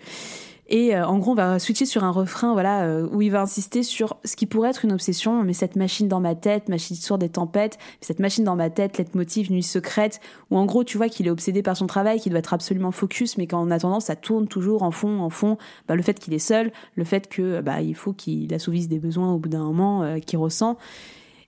Et 0.70 0.94
euh, 0.94 1.06
en 1.06 1.18
gros, 1.18 1.32
on 1.32 1.34
va 1.34 1.58
switcher 1.58 1.86
sur 1.86 2.04
un 2.04 2.10
refrain, 2.10 2.52
voilà, 2.52 2.82
euh, 2.82 3.08
où 3.10 3.22
il 3.22 3.30
va 3.30 3.40
insister 3.40 3.82
sur 3.82 4.18
ce 4.24 4.36
qui 4.36 4.44
pourrait 4.44 4.68
être 4.70 4.84
une 4.84 4.92
obsession, 4.92 5.42
mais 5.42 5.54
cette 5.54 5.76
machine 5.76 6.08
dans 6.08 6.20
ma 6.20 6.34
tête, 6.34 6.68
machine 6.68 6.94
sourde 6.94 7.22
des 7.22 7.30
tempêtes, 7.30 7.78
cette 8.02 8.18
machine 8.18 8.44
dans 8.44 8.56
ma 8.56 8.68
tête, 8.68 9.14
motif 9.14 9.48
nuit 9.48 9.62
secrète, 9.62 10.20
où 10.50 10.58
en 10.58 10.66
gros, 10.66 10.84
tu 10.84 10.98
vois 10.98 11.08
qu'il 11.08 11.26
est 11.26 11.30
obsédé 11.30 11.62
par 11.62 11.76
son 11.76 11.86
travail, 11.86 12.20
qu'il 12.20 12.32
doit 12.32 12.40
être 12.40 12.52
absolument 12.52 12.90
focus, 12.90 13.38
mais 13.38 13.46
qu'en 13.46 13.70
attendant, 13.70 14.00
ça 14.00 14.14
tourne 14.14 14.46
toujours 14.46 14.82
en 14.82 14.90
fond, 14.90 15.20
en 15.20 15.30
fond, 15.30 15.56
bah, 15.88 15.96
le 15.96 16.02
fait 16.02 16.18
qu'il 16.18 16.34
est 16.34 16.38
seul, 16.38 16.70
le 16.96 17.04
fait 17.04 17.28
que 17.28 17.62
bah 17.62 17.80
il 17.80 17.94
faut 17.94 18.12
qu'il 18.12 18.52
assouvisse 18.52 18.88
des 18.88 18.98
besoins 18.98 19.32
au 19.32 19.38
bout 19.38 19.48
d'un 19.48 19.64
moment 19.64 20.02
euh, 20.02 20.18
qu'il 20.18 20.38
ressent. 20.38 20.76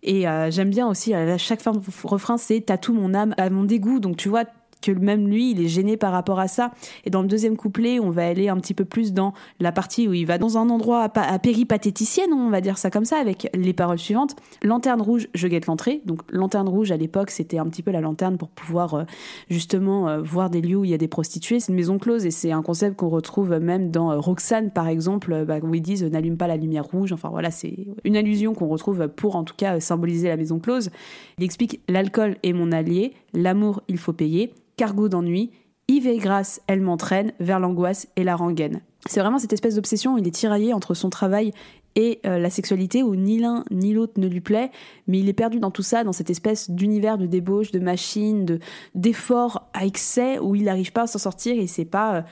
Et 0.02 0.24
j'aime 0.48 0.70
bien 0.70 0.88
aussi, 0.88 1.12
à 1.12 1.36
chaque 1.36 1.60
fin 1.60 1.72
de 1.72 1.80
refrain, 2.04 2.38
c'est 2.38 2.62
T'as 2.62 2.78
tout 2.78 2.94
mon 2.94 3.12
âme 3.12 3.34
à 3.36 3.50
mon 3.50 3.64
dégoût. 3.64 4.00
Donc 4.00 4.16
tu 4.16 4.30
vois, 4.30 4.46
que 4.80 4.92
même 4.92 5.28
lui, 5.28 5.50
il 5.52 5.60
est 5.60 5.68
gêné 5.68 5.96
par 5.96 6.12
rapport 6.12 6.38
à 6.38 6.48
ça. 6.48 6.72
Et 7.04 7.10
dans 7.10 7.22
le 7.22 7.28
deuxième 7.28 7.56
couplet, 7.56 8.00
on 8.00 8.10
va 8.10 8.26
aller 8.26 8.48
un 8.48 8.56
petit 8.56 8.74
peu 8.74 8.84
plus 8.84 9.12
dans 9.12 9.32
la 9.58 9.72
partie 9.72 10.08
où 10.08 10.14
il 10.14 10.26
va 10.26 10.38
dans 10.38 10.58
un 10.58 10.68
endroit 10.70 11.10
à, 11.14 11.38
péripatéticienne, 11.38 12.32
on 12.32 12.50
va 12.50 12.60
dire 12.60 12.78
ça 12.78 12.90
comme 12.90 13.04
ça, 13.04 13.18
avec 13.18 13.50
les 13.54 13.72
paroles 13.72 13.98
suivantes. 13.98 14.36
Lanterne 14.62 15.00
rouge, 15.00 15.28
je 15.34 15.48
guette 15.48 15.66
l'entrée. 15.66 16.02
Donc 16.04 16.20
lanterne 16.30 16.68
rouge, 16.68 16.92
à 16.92 16.96
l'époque, 16.96 17.30
c'était 17.30 17.58
un 17.58 17.66
petit 17.66 17.82
peu 17.82 17.90
la 17.90 18.00
lanterne 18.00 18.38
pour 18.38 18.48
pouvoir 18.48 18.94
euh, 18.94 19.04
justement 19.48 20.08
euh, 20.08 20.20
voir 20.22 20.50
des 20.50 20.60
lieux 20.60 20.76
où 20.76 20.84
il 20.84 20.90
y 20.90 20.94
a 20.94 20.98
des 20.98 21.08
prostituées. 21.08 21.60
C'est 21.60 21.72
une 21.72 21.76
maison 21.76 21.98
close 21.98 22.26
et 22.26 22.30
c'est 22.30 22.52
un 22.52 22.62
concept 22.62 22.96
qu'on 22.96 23.08
retrouve 23.08 23.58
même 23.58 23.90
dans 23.90 24.12
euh, 24.12 24.18
Roxane, 24.18 24.70
par 24.70 24.88
exemple, 24.88 25.44
bah, 25.46 25.58
où 25.62 25.74
ils 25.74 25.82
disent 25.82 26.04
n'allume 26.04 26.36
pas 26.36 26.46
la 26.46 26.56
lumière 26.56 26.84
rouge. 26.84 27.12
Enfin 27.12 27.28
voilà, 27.28 27.50
c'est 27.50 27.86
une 28.04 28.16
allusion 28.16 28.54
qu'on 28.54 28.68
retrouve 28.68 29.08
pour 29.08 29.36
en 29.36 29.44
tout 29.44 29.54
cas 29.56 29.80
symboliser 29.80 30.28
la 30.28 30.36
maison 30.36 30.58
close. 30.58 30.90
Il 31.38 31.44
explique 31.44 31.80
l'alcool 31.88 32.36
est 32.42 32.52
mon 32.52 32.72
allié, 32.72 33.14
l'amour 33.32 33.82
il 33.88 33.98
faut 33.98 34.12
payer 34.12 34.52
cargo 34.80 35.10
d'ennui, 35.10 35.50
Yves 35.88 36.06
et 36.06 36.16
Grâce, 36.16 36.62
elle 36.66 36.80
m'entraîne 36.80 37.34
vers 37.38 37.60
l'angoisse 37.60 38.08
et 38.16 38.24
la 38.24 38.34
rengaine. 38.34 38.80
C'est 39.04 39.20
vraiment 39.20 39.38
cette 39.38 39.52
espèce 39.52 39.74
d'obsession, 39.74 40.16
il 40.16 40.26
est 40.26 40.30
tiraillé 40.30 40.72
entre 40.72 40.94
son 40.94 41.10
travail 41.10 41.52
et 41.96 42.18
euh, 42.24 42.38
la 42.38 42.48
sexualité 42.48 43.02
où 43.02 43.14
ni 43.14 43.38
l'un 43.38 43.64
ni 43.70 43.92
l'autre 43.92 44.14
ne 44.16 44.26
lui 44.26 44.40
plaît, 44.40 44.70
mais 45.06 45.18
il 45.18 45.28
est 45.28 45.34
perdu 45.34 45.60
dans 45.60 45.70
tout 45.70 45.82
ça, 45.82 46.02
dans 46.02 46.14
cette 46.14 46.30
espèce 46.30 46.70
d'univers 46.70 47.18
de 47.18 47.26
débauche, 47.26 47.72
de 47.72 47.78
machine, 47.78 48.46
de 48.46 48.58
d'effort 48.94 49.68
à 49.74 49.84
excès 49.84 50.38
où 50.38 50.54
il 50.54 50.64
n'arrive 50.64 50.92
pas 50.92 51.02
à 51.02 51.06
s'en 51.06 51.18
sortir 51.18 51.60
et 51.60 51.66
c'est 51.66 51.84
pas 51.84 52.14
euh, 52.14 52.22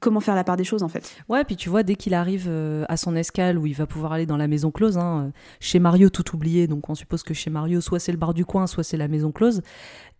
comment 0.00 0.20
faire 0.20 0.34
la 0.34 0.44
part 0.44 0.56
des 0.56 0.64
choses 0.64 0.82
en 0.82 0.88
fait. 0.88 1.16
Ouais, 1.28 1.44
puis 1.44 1.56
tu 1.56 1.68
vois, 1.68 1.82
dès 1.82 1.96
qu'il 1.96 2.14
arrive 2.14 2.46
euh, 2.48 2.84
à 2.88 2.96
son 2.96 3.16
escale 3.16 3.58
où 3.58 3.66
il 3.66 3.74
va 3.74 3.86
pouvoir 3.86 4.12
aller 4.12 4.26
dans 4.26 4.36
la 4.36 4.48
maison 4.48 4.70
close, 4.70 4.98
hein, 4.98 5.26
euh, 5.26 5.30
chez 5.60 5.78
Mario 5.78 6.10
tout 6.10 6.34
oublié, 6.34 6.66
donc 6.66 6.88
on 6.88 6.94
suppose 6.94 7.22
que 7.22 7.34
chez 7.34 7.50
Mario, 7.50 7.80
soit 7.80 7.98
c'est 7.98 8.12
le 8.12 8.18
bar 8.18 8.34
du 8.34 8.44
coin, 8.44 8.66
soit 8.66 8.84
c'est 8.84 8.96
la 8.96 9.08
maison 9.08 9.32
close. 9.32 9.62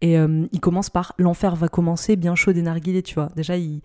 Et 0.01 0.19
euh, 0.19 0.47
il 0.53 0.61
commence 0.61 0.91
par 0.91 1.15
l'enfer 1.19 1.57
va 1.57 1.69
commencer, 1.69 2.17
bien 2.17 2.35
chaud 2.35 2.53
des 2.53 2.63
narguilés, 2.63 3.03
tu 3.03 3.15
vois. 3.15 3.31
Déjà, 3.35 3.57
il, 3.57 3.83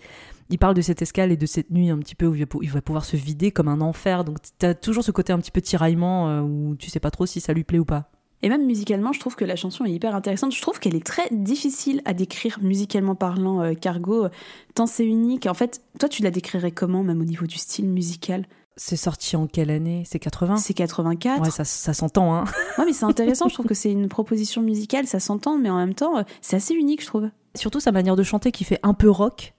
il 0.50 0.60
parle 0.60 0.76
de 0.76 0.82
cette 0.82 1.02
escale 1.02 1.32
et 1.32 1.38
de 1.38 1.46
cette 1.46 1.72
nuit 1.72 1.90
un 1.90 1.98
petit 1.98 2.16
peu 2.16 2.28
où 2.28 2.36
il 2.36 2.70
va, 2.70 2.82
pouvoir 2.82 3.06
se 3.06 3.18
vider 3.18 3.52
comme 3.52 3.68
un 3.68 3.82
enfer. 3.82 4.24
Donc 4.24 4.38
t'as 4.60 4.76
toujours 4.76 5.04
ce 5.04 5.12
côté 5.12 5.34
un 5.34 5.40
petit 5.40 5.52
peu 5.52 5.62
tiraillement 5.62 6.42
où 6.42 6.76
tu 6.76 6.90
sais 6.90 7.00
pas 7.00 7.12
trop 7.12 7.26
si 7.26 7.40
ça 7.40 7.54
lui 7.54 7.64
plaît 7.64 7.80
ou 7.80 7.86
pas. 7.86 8.13
Et 8.44 8.50
même 8.50 8.66
musicalement, 8.66 9.14
je 9.14 9.22
trouve 9.22 9.38
que 9.38 9.46
la 9.46 9.56
chanson 9.56 9.86
est 9.86 9.92
hyper 9.92 10.14
intéressante. 10.16 10.54
Je 10.54 10.62
trouve 10.62 10.78
qu'elle 10.78 10.96
est 10.96 11.06
très 11.06 11.28
difficile 11.32 12.02
à 12.04 12.14
décrire 12.14 12.60
musicalement 12.62 13.16
parlant, 13.16 13.62
euh, 13.62 13.74
Cargo, 13.74 14.28
tant 14.76 14.86
c'est 14.86 15.06
unique. 15.06 15.48
En 15.48 15.54
fait, 15.54 15.82
toi, 15.98 16.10
tu 16.10 16.22
la 16.24 16.30
décrirais 16.30 16.72
comment, 16.72 17.04
même 17.04 17.22
au 17.22 17.26
niveau 17.26 17.48
du 17.48 17.58
style 17.58 17.88
musical? 17.88 18.46
C'est 18.76 18.98
sorti 18.98 19.38
en 19.38 19.48
quelle 19.48 19.70
année? 19.70 20.04
C'est 20.06 20.20
80 20.20 20.58
C'est 20.58 20.74
84. 20.74 21.42
Ouais, 21.42 21.52
ça, 21.52 21.64
ça 21.64 21.94
s'entend, 21.94 22.36
hein. 22.36 22.44
ouais, 22.78 22.86
mais 22.86 22.92
c'est 22.92 23.06
intéressant. 23.06 23.48
je 23.48 23.54
trouve 23.54 23.66
que 23.68 23.76
c'est 23.76 23.92
une 23.92 24.10
proposition 24.10 24.62
musicale, 24.62 25.08
ça 25.08 25.22
s'entend, 25.22 25.58
mais 25.58 25.70
en 25.70 25.78
même 25.78 25.94
temps, 25.94 26.18
euh, 26.18 26.24
c'est 26.42 26.58
assez 26.58 26.74
unique, 26.74 27.02
je 27.02 27.08
trouve. 27.08 27.30
Surtout 27.56 27.80
sa 27.80 27.94
manière 27.94 28.18
de 28.18 28.24
chanter 28.24 28.52
qui 28.52 28.66
fait 28.66 28.80
un 28.84 28.94
peu 28.94 29.10
rock. 29.10 29.54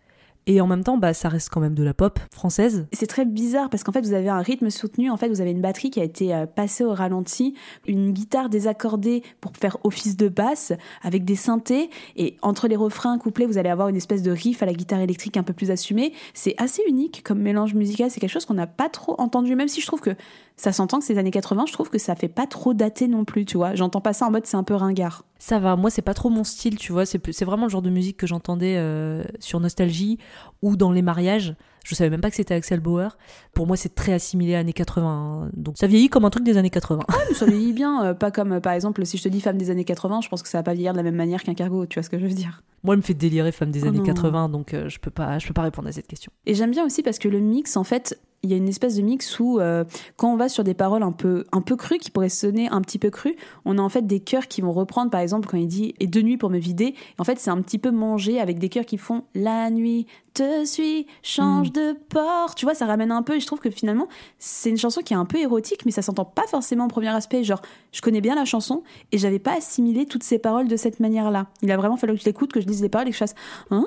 Et 0.46 0.60
en 0.60 0.66
même 0.66 0.84
temps, 0.84 0.98
bah, 0.98 1.14
ça 1.14 1.28
reste 1.28 1.48
quand 1.48 1.60
même 1.60 1.74
de 1.74 1.82
la 1.82 1.94
pop 1.94 2.18
française. 2.30 2.86
C'est 2.92 3.06
très 3.06 3.24
bizarre 3.24 3.70
parce 3.70 3.82
qu'en 3.82 3.92
fait, 3.92 4.02
vous 4.02 4.12
avez 4.12 4.28
un 4.28 4.40
rythme 4.40 4.68
soutenu. 4.68 5.10
En 5.10 5.16
fait, 5.16 5.28
vous 5.28 5.40
avez 5.40 5.50
une 5.50 5.62
batterie 5.62 5.90
qui 5.90 6.00
a 6.00 6.04
été 6.04 6.34
euh, 6.34 6.46
passée 6.46 6.84
au 6.84 6.92
ralenti, 6.92 7.54
une 7.86 8.12
guitare 8.12 8.50
désaccordée 8.50 9.22
pour 9.40 9.52
faire 9.56 9.78
office 9.84 10.16
de 10.16 10.28
basse 10.28 10.72
avec 11.02 11.24
des 11.24 11.36
synthés. 11.36 11.88
Et 12.16 12.36
entre 12.42 12.68
les 12.68 12.76
refrains 12.76 13.18
couplés, 13.18 13.46
vous 13.46 13.58
allez 13.58 13.70
avoir 13.70 13.88
une 13.88 13.96
espèce 13.96 14.22
de 14.22 14.30
riff 14.30 14.62
à 14.62 14.66
la 14.66 14.74
guitare 14.74 15.00
électrique 15.00 15.36
un 15.36 15.42
peu 15.42 15.54
plus 15.54 15.70
assumé. 15.70 16.12
C'est 16.34 16.54
assez 16.58 16.82
unique 16.86 17.22
comme 17.24 17.40
mélange 17.40 17.74
musical. 17.74 18.10
C'est 18.10 18.20
quelque 18.20 18.30
chose 18.30 18.44
qu'on 18.44 18.54
n'a 18.54 18.66
pas 18.66 18.90
trop 18.90 19.14
entendu, 19.18 19.54
même 19.56 19.68
si 19.68 19.80
je 19.80 19.86
trouve 19.86 20.00
que 20.00 20.14
ça 20.56 20.72
s'entend 20.72 21.00
que 21.00 21.04
ces 21.04 21.18
années 21.18 21.32
80, 21.32 21.64
je 21.66 21.72
trouve 21.72 21.90
que 21.90 21.98
ça 21.98 22.14
fait 22.14 22.28
pas 22.28 22.46
trop 22.46 22.74
daté 22.74 23.08
non 23.08 23.24
plus, 23.24 23.44
tu 23.44 23.56
vois. 23.56 23.74
J'entends 23.74 24.00
pas 24.00 24.12
ça 24.12 24.26
en 24.26 24.30
mode 24.30 24.46
c'est 24.46 24.56
un 24.56 24.62
peu 24.62 24.74
ringard. 24.74 25.24
Ça 25.38 25.58
va, 25.58 25.74
moi 25.74 25.90
c'est 25.90 26.02
pas 26.02 26.14
trop 26.14 26.30
mon 26.30 26.44
style, 26.44 26.78
tu 26.78 26.92
vois. 26.92 27.06
C'est 27.06 27.44
vraiment 27.44 27.66
le 27.66 27.70
genre 27.70 27.82
de 27.82 27.90
musique 27.90 28.16
que 28.16 28.26
j'entendais 28.26 28.76
euh, 28.76 29.24
sur 29.40 29.58
Nostalgie 29.58 30.18
ou 30.62 30.76
dans 30.76 30.92
les 30.92 31.02
mariages. 31.02 31.56
Je 31.84 31.94
savais 31.94 32.08
même 32.08 32.20
pas 32.20 32.30
que 32.30 32.36
c'était 32.36 32.54
Axel 32.54 32.80
Bauer. 32.80 33.18
Pour 33.52 33.66
moi, 33.66 33.76
c'est 33.76 33.94
très 33.94 34.12
assimilé 34.12 34.54
à 34.54 34.60
années 34.60 34.72
80. 34.72 35.06
Hein. 35.06 35.50
Donc 35.54 35.76
ça 35.76 35.86
vieillit 35.86 36.08
comme 36.08 36.24
un 36.24 36.30
truc 36.30 36.44
des 36.44 36.56
années 36.56 36.70
80. 36.70 37.02
Ah, 37.08 37.14
mais 37.28 37.34
ça 37.34 37.44
vieillit 37.44 37.74
bien. 37.74 38.04
Euh, 38.04 38.14
pas 38.14 38.30
comme, 38.30 38.52
euh, 38.52 38.60
par 38.60 38.72
exemple, 38.72 39.04
si 39.04 39.18
je 39.18 39.22
te 39.22 39.28
dis 39.28 39.42
femme 39.42 39.58
des 39.58 39.68
années 39.68 39.84
80, 39.84 40.22
je 40.22 40.28
pense 40.30 40.42
que 40.42 40.48
ça 40.48 40.58
va 40.58 40.62
pas 40.62 40.72
vieillir 40.72 40.92
de 40.92 40.96
la 40.96 41.02
même 41.02 41.16
manière 41.16 41.42
qu'un 41.42 41.52
cargo. 41.52 41.84
Tu 41.84 41.98
vois 41.98 42.02
ce 42.02 42.08
que 42.08 42.18
je 42.18 42.26
veux 42.26 42.32
dire 42.32 42.62
Moi, 42.84 42.94
elle 42.94 43.00
me 43.00 43.02
fait 43.02 43.12
délirer 43.12 43.52
femme 43.52 43.70
des 43.70 43.84
oh 43.84 43.88
années 43.88 44.02
80, 44.02 44.48
donc 44.48 44.74
je 44.86 44.98
peux 44.98 45.10
pas, 45.10 45.38
je 45.38 45.46
peux 45.46 45.52
pas 45.52 45.62
répondre 45.62 45.88
à 45.88 45.92
cette 45.92 46.06
question. 46.06 46.32
Et 46.46 46.54
j'aime 46.54 46.70
bien 46.70 46.86
aussi 46.86 47.02
parce 47.02 47.18
que 47.18 47.28
le 47.28 47.40
mix, 47.40 47.76
en 47.76 47.84
fait, 47.84 48.18
il 48.44 48.50
y 48.50 48.54
a 48.54 48.56
une 48.56 48.68
espèce 48.68 48.96
de 48.96 49.02
mix 49.02 49.40
où 49.40 49.58
euh, 49.58 49.84
quand 50.16 50.32
on 50.32 50.36
va 50.36 50.48
sur 50.48 50.62
des 50.62 50.74
paroles 50.74 51.02
un 51.02 51.12
peu 51.12 51.44
un 51.50 51.62
peu 51.62 51.76
crues 51.76 51.98
qui 51.98 52.10
pourraient 52.10 52.28
sonner 52.28 52.68
un 52.68 52.80
petit 52.80 52.98
peu 52.98 53.10
crues, 53.10 53.36
on 53.64 53.78
a 53.78 53.82
en 53.82 53.88
fait 53.88 54.06
des 54.06 54.20
chœurs 54.20 54.46
qui 54.46 54.60
vont 54.60 54.72
reprendre 54.72 55.10
par 55.10 55.20
exemple 55.20 55.48
quand 55.48 55.56
il 55.56 55.66
dit 55.66 55.94
et 55.98 56.06
deux 56.06 56.22
nuits 56.22 56.36
pour 56.36 56.50
me 56.50 56.58
vider. 56.58 56.94
En 57.18 57.24
fait, 57.24 57.38
c'est 57.38 57.50
un 57.50 57.60
petit 57.62 57.78
peu 57.78 57.90
mangé 57.90 58.40
avec 58.40 58.58
des 58.58 58.68
chœurs 58.68 58.86
qui 58.86 58.98
font 58.98 59.24
la 59.34 59.70
nuit 59.70 60.06
te 60.34 60.64
suis, 60.64 61.06
change 61.22 61.68
mm. 61.68 61.72
de 61.72 61.96
port. 62.08 62.54
Tu 62.54 62.66
vois, 62.66 62.74
ça 62.74 62.86
ramène 62.86 63.12
un 63.12 63.22
peu. 63.22 63.36
Et 63.36 63.40
je 63.40 63.46
trouve 63.46 63.60
que 63.60 63.70
finalement, 63.70 64.08
c'est 64.38 64.68
une 64.68 64.76
chanson 64.76 65.00
qui 65.00 65.14
est 65.14 65.16
un 65.16 65.24
peu 65.24 65.38
érotique, 65.38 65.86
mais 65.86 65.92
ça 65.92 66.02
s'entend 66.02 66.24
pas 66.24 66.46
forcément 66.48 66.86
au 66.86 66.88
premier 66.88 67.08
aspect. 67.08 67.44
Genre, 67.44 67.62
je 67.92 68.02
connais 68.02 68.20
bien 68.20 68.34
la 68.34 68.44
chanson 68.44 68.82
et 69.12 69.18
j'avais 69.18 69.38
pas 69.38 69.56
assimilé 69.56 70.06
toutes 70.06 70.24
ces 70.24 70.38
paroles 70.38 70.68
de 70.68 70.76
cette 70.76 71.00
manière-là. 71.00 71.46
Il 71.62 71.70
a 71.70 71.76
vraiment 71.76 71.96
fallu 71.96 72.14
que 72.14 72.20
je 72.20 72.24
l'écoute, 72.24 72.52
que 72.52 72.60
je 72.60 72.66
lise 72.66 72.82
les 72.82 72.88
paroles 72.88 73.08
et 73.08 73.10
que 73.10 73.14
je 73.14 73.20
fasse 73.20 73.34
ah, 73.70 73.82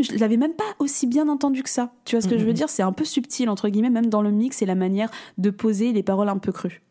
je 0.00 0.16
l'avais 0.16 0.36
même 0.36 0.54
pas 0.54 0.64
aussi 0.78 1.06
bien 1.06 1.28
entendu 1.28 1.62
que 1.62 1.68
ça. 1.68 1.92
Tu 2.04 2.14
vois 2.14 2.22
ce 2.22 2.28
que 2.28 2.38
je 2.38 2.44
veux 2.44 2.52
dire? 2.52 2.68
C'est 2.68 2.82
un 2.82 2.92
peu 2.92 3.04
subtil, 3.04 3.48
entre 3.48 3.68
guillemets, 3.68 3.90
même 4.00 4.10
dans 4.10 4.22
le 4.22 4.30
mix 4.30 4.62
et 4.62 4.66
la 4.66 4.74
manière 4.74 5.10
de 5.38 5.50
poser 5.50 5.92
les 5.92 6.02
paroles 6.02 6.28
un 6.28 6.38
peu 6.38 6.52
crues. 6.52 6.82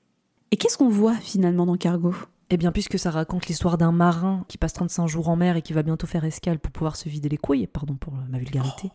Et 0.51 0.57
qu'est-ce 0.57 0.77
qu'on 0.77 0.89
voit 0.89 1.15
finalement 1.15 1.65
dans 1.65 1.77
Cargo? 1.77 2.13
Eh 2.49 2.55
bien, 2.55 2.71
puisque 2.71 2.97
ça 2.97 3.11
raconte 3.11 3.47
l'histoire 3.47 3.77
d'un 3.77 3.91
marin 3.91 4.45
qui 4.47 4.57
passe 4.57 4.71
35 4.71 5.07
jours 5.07 5.27
en 5.27 5.35
mer 5.35 5.57
et 5.57 5.61
qui 5.61 5.73
va 5.73 5.83
bientôt 5.83 6.07
faire 6.07 6.23
escale 6.23 6.59
pour 6.59 6.71
pouvoir 6.71 6.95
se 6.95 7.09
vider 7.09 7.27
les 7.27 7.35
couilles, 7.35 7.67
pardon 7.67 7.95
pour 7.95 8.13
ma 8.29 8.37
vulgarité. 8.37 8.89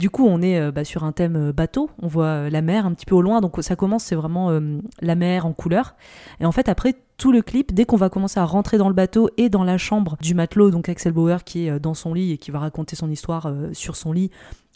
Du 0.00 0.08
coup, 0.08 0.24
on 0.26 0.40
est 0.40 0.58
euh, 0.58 0.72
bah, 0.72 0.84
sur 0.84 1.04
un 1.04 1.12
thème 1.12 1.36
euh, 1.36 1.52
bateau, 1.52 1.90
on 2.00 2.08
voit 2.08 2.24
euh, 2.24 2.50
la 2.50 2.62
mer 2.62 2.86
un 2.86 2.94
petit 2.94 3.04
peu 3.04 3.14
au 3.14 3.20
loin, 3.20 3.42
donc 3.42 3.58
ça 3.60 3.76
commence, 3.76 4.04
c'est 4.04 4.14
vraiment 4.14 4.58
la 5.02 5.14
mer 5.16 5.44
en 5.44 5.52
couleur. 5.52 5.96
Et 6.40 6.46
en 6.46 6.52
fait, 6.52 6.70
après, 6.70 6.94
tout 7.18 7.30
le 7.30 7.42
clip, 7.42 7.74
dès 7.74 7.84
qu'on 7.84 7.96
va 7.96 8.08
commencer 8.08 8.40
à 8.40 8.44
rentrer 8.46 8.78
dans 8.78 8.88
le 8.88 8.94
bateau 8.94 9.28
et 9.36 9.50
dans 9.50 9.64
la 9.64 9.76
chambre 9.76 10.16
du 10.22 10.34
matelot, 10.34 10.70
donc 10.70 10.88
Axel 10.88 11.12
Bauer 11.12 11.44
qui 11.44 11.66
est 11.66 11.78
dans 11.78 11.94
son 11.94 12.14
lit 12.14 12.32
et 12.32 12.38
qui 12.38 12.50
va 12.50 12.58
raconter 12.58 12.96
son 12.96 13.10
histoire 13.10 13.52
sur 13.72 13.96
son 13.96 14.12
lit, 14.12 14.30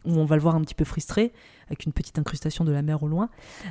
où 0.05 0.13
on 0.13 0.25
va 0.25 0.37
le 0.37 0.43
voir 0.43 0.55
un 0.55 0.61
petit 0.61 0.75
peu 0.75 0.85
frustré, 0.85 1.33
avec 1.67 1.85
une 1.85 1.93
petite 1.93 2.19
incrustation 2.19 2.65
de 2.65 2.73
la 2.73 2.83
mer 2.83 3.03
au 3.03 3.09
loin. 3.09 3.29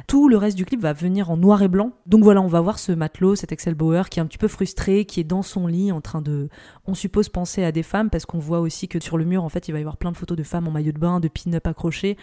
Tout 0.08 0.30
le 0.30 0.38
reste 0.38 0.58
du 0.58 0.66
clip 0.66 0.80
va 0.80 0.94
venir 0.94 1.32
en 1.32 1.38
noir 1.38 1.62
et 1.62 1.68
blanc. 1.68 1.94
Donc 2.06 2.24
voilà, 2.24 2.42
on 2.42 2.48
va 2.48 2.62
voir 2.62 2.80
ce 2.80 2.92
matelot, 2.92 3.36
cet 3.36 3.52
Axel 3.52 3.76
Bauer, 3.76 4.10
qui 4.10 4.20
est 4.20 4.22
un 4.22 4.26
petit 4.26 4.38
peu 4.38 4.48
frustré, 4.48 5.06
qui 5.06 5.20
est 5.20 5.24
dans 5.24 5.42
son 5.42 5.68
lit 5.68 5.92
en 5.92 6.02
train 6.02 6.22
de, 6.22 6.50
on 6.86 6.94
suppose, 6.94 7.30
penser 7.30 7.64
à 7.64 7.72
des 7.72 7.84
femmes, 7.84 8.10
parce 8.10 8.26
qu'on 8.26 8.40
voit 8.40 8.60
aussi 8.60 8.88
que 8.88 9.00
sur 9.00 9.18
le 9.18 9.26
mur, 9.26 9.44
en 9.44 9.50
fait, 9.50 9.68
il 9.68 9.72
va 9.72 9.80
y 9.80 9.82
avoir 9.82 9.98
plein 9.98 10.12
de 10.12 10.18
photos 10.18 10.38
de 10.38 10.44
femmes 10.44 10.68
en 10.68 10.72
maillot 10.72 10.92
de 10.92 11.00
bain, 11.00 11.20
de 11.20 11.28
pin-up 11.28 11.66
accrochés 11.66 12.18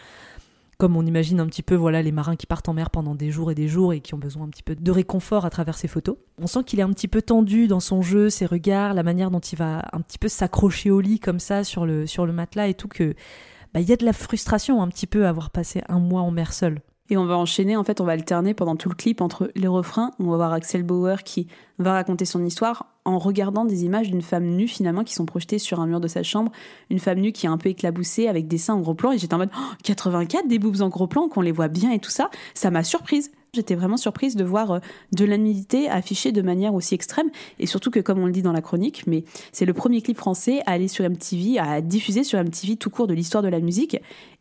comme 0.78 0.96
on 0.96 1.06
imagine 1.06 1.40
un 1.40 1.46
petit 1.46 1.62
peu 1.62 1.74
voilà 1.74 2.02
les 2.02 2.12
marins 2.12 2.36
qui 2.36 2.46
partent 2.46 2.68
en 2.68 2.74
mer 2.74 2.90
pendant 2.90 3.14
des 3.14 3.30
jours 3.30 3.50
et 3.50 3.54
des 3.54 3.68
jours 3.68 3.92
et 3.92 4.00
qui 4.00 4.14
ont 4.14 4.18
besoin 4.18 4.44
un 4.44 4.48
petit 4.48 4.62
peu 4.62 4.74
de 4.74 4.90
réconfort 4.90 5.44
à 5.44 5.50
travers 5.50 5.76
ces 5.76 5.88
photos. 5.88 6.16
On 6.38 6.46
sent 6.46 6.64
qu'il 6.64 6.80
est 6.80 6.82
un 6.82 6.92
petit 6.92 7.08
peu 7.08 7.22
tendu 7.22 7.68
dans 7.68 7.80
son 7.80 8.02
jeu, 8.02 8.30
ses 8.30 8.46
regards, 8.46 8.94
la 8.94 9.02
manière 9.02 9.30
dont 9.30 9.40
il 9.40 9.56
va 9.56 9.82
un 9.92 10.00
petit 10.00 10.18
peu 10.18 10.28
s'accrocher 10.28 10.90
au 10.90 11.00
lit 11.00 11.20
comme 11.20 11.38
ça 11.38 11.64
sur 11.64 11.86
le 11.86 12.06
sur 12.06 12.26
le 12.26 12.32
matelas 12.32 12.68
et 12.68 12.74
tout 12.74 12.88
que 12.88 13.14
bah, 13.74 13.80
y 13.80 13.92
a 13.92 13.96
de 13.96 14.04
la 14.04 14.12
frustration 14.12 14.80
un 14.80 14.88
petit 14.88 15.06
peu 15.06 15.26
à 15.26 15.28
avoir 15.28 15.50
passé 15.50 15.82
un 15.88 15.98
mois 15.98 16.22
en 16.22 16.30
mer 16.30 16.52
seul. 16.52 16.80
Et 17.10 17.18
on 17.18 17.26
va 17.26 17.36
enchaîner, 17.36 17.76
en 17.76 17.84
fait, 17.84 18.00
on 18.00 18.04
va 18.04 18.12
alterner 18.12 18.54
pendant 18.54 18.76
tout 18.76 18.88
le 18.88 18.94
clip 18.94 19.20
entre 19.20 19.50
les 19.54 19.68
refrains. 19.68 20.12
On 20.18 20.30
va 20.30 20.36
voir 20.36 20.52
Axel 20.54 20.82
Bauer 20.82 21.22
qui 21.22 21.48
va 21.78 21.92
raconter 21.92 22.24
son 22.24 22.42
histoire 22.42 22.86
en 23.04 23.18
regardant 23.18 23.66
des 23.66 23.84
images 23.84 24.10
d'une 24.10 24.22
femme 24.22 24.46
nue 24.46 24.68
finalement 24.68 25.04
qui 25.04 25.12
sont 25.12 25.26
projetées 25.26 25.58
sur 25.58 25.80
un 25.80 25.86
mur 25.86 26.00
de 26.00 26.08
sa 26.08 26.22
chambre. 26.22 26.50
Une 26.88 26.98
femme 26.98 27.18
nue 27.18 27.32
qui 27.32 27.44
est 27.44 27.50
un 27.50 27.58
peu 27.58 27.68
éclaboussée 27.68 28.26
avec 28.28 28.48
des 28.48 28.56
seins 28.56 28.74
en 28.74 28.80
gros 28.80 28.94
plan. 28.94 29.12
Et 29.12 29.18
j'étais 29.18 29.34
en 29.34 29.38
mode 29.38 29.50
84, 29.82 30.48
des 30.48 30.58
boobs 30.58 30.80
en 30.80 30.88
gros 30.88 31.06
plan, 31.06 31.28
qu'on 31.28 31.42
les 31.42 31.52
voit 31.52 31.68
bien 31.68 31.92
et 31.92 31.98
tout 31.98 32.10
ça. 32.10 32.30
Ça 32.54 32.70
m'a 32.70 32.82
surprise. 32.82 33.32
J'étais 33.54 33.74
vraiment 33.74 33.96
surprise 33.96 34.36
de 34.36 34.44
voir 34.44 34.70
euh, 34.72 34.78
de 35.12 35.24
la 35.24 35.38
nudité 35.38 35.88
affichée 35.88 36.32
de 36.32 36.42
manière 36.42 36.74
aussi 36.74 36.94
extrême 36.94 37.30
et 37.58 37.66
surtout 37.66 37.90
que 37.90 38.00
comme 38.00 38.18
on 38.18 38.26
le 38.26 38.32
dit 38.32 38.42
dans 38.42 38.52
la 38.52 38.62
chronique, 38.62 39.04
mais 39.06 39.24
c'est 39.52 39.64
le 39.64 39.72
premier 39.72 40.02
clip 40.02 40.18
français 40.18 40.60
à 40.66 40.72
aller 40.72 40.88
sur 40.88 41.08
MTV, 41.08 41.58
à 41.58 41.80
diffuser 41.80 42.24
sur 42.24 42.38
MTV 42.38 42.76
tout 42.76 42.90
court 42.90 43.06
de 43.06 43.14
l'histoire 43.14 43.42
de 43.42 43.48
la 43.48 43.60
musique. 43.60 43.96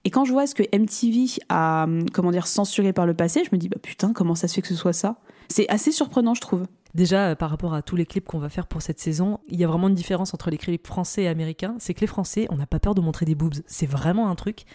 Et 0.06 0.10
quand 0.10 0.26
je 0.26 0.32
vois 0.32 0.48
ce 0.48 0.56
que 0.56 0.64
MTV 0.64 1.42
a, 1.50 1.84
hum, 1.84 2.10
comment 2.10 2.32
dire, 2.32 2.48
censuré 2.48 2.92
par 2.94 3.06
le 3.06 3.14
passé, 3.14 3.44
je 3.44 3.50
me 3.56 3.58
dis 3.58 3.70
bah 3.70 3.78
putain 3.82 4.14
comment 4.14 4.36
ça 4.36 4.48
se 4.48 4.56
fait 4.56 4.62
que 4.62 4.68
ce 4.68 4.76
soit 4.76 4.94
ça? 4.94 5.18
C'est 5.48 5.68
assez 5.70 5.92
surprenant 5.92 6.34
je 6.34 6.42
trouve. 6.42 6.66
Déjà, 6.94 7.30
euh, 7.30 7.36
par 7.36 7.50
rapport 7.50 7.74
à 7.74 7.82
tous 7.82 7.96
les 7.96 8.06
clips 8.06 8.26
qu'on 8.26 8.38
va 8.38 8.50
faire 8.50 8.68
pour 8.68 8.84
cette 8.84 9.00
saison, 9.00 9.40
il 9.50 9.60
y 9.60 9.64
a 9.64 9.68
vraiment 9.68 9.88
une 9.88 9.96
différence 9.96 10.34
entre 10.36 10.52
les 10.52 10.58
clips 10.58 10.86
français 10.86 11.24
et 11.24 11.28
américains. 11.28 11.76
C'est 11.80 11.96
que 11.96 12.02
les 12.02 12.08
Français, 12.08 12.46
on 12.52 12.58
n'a 12.58 12.68
pas 12.68 12.80
peur 12.80 12.94
de 12.94 13.02
montrer 13.02 13.26
des 13.26 13.34
boobs. 13.34 13.56
C'est 13.66 13.88
vraiment 13.88 14.30
un 14.30 14.36
truc. 14.36 14.66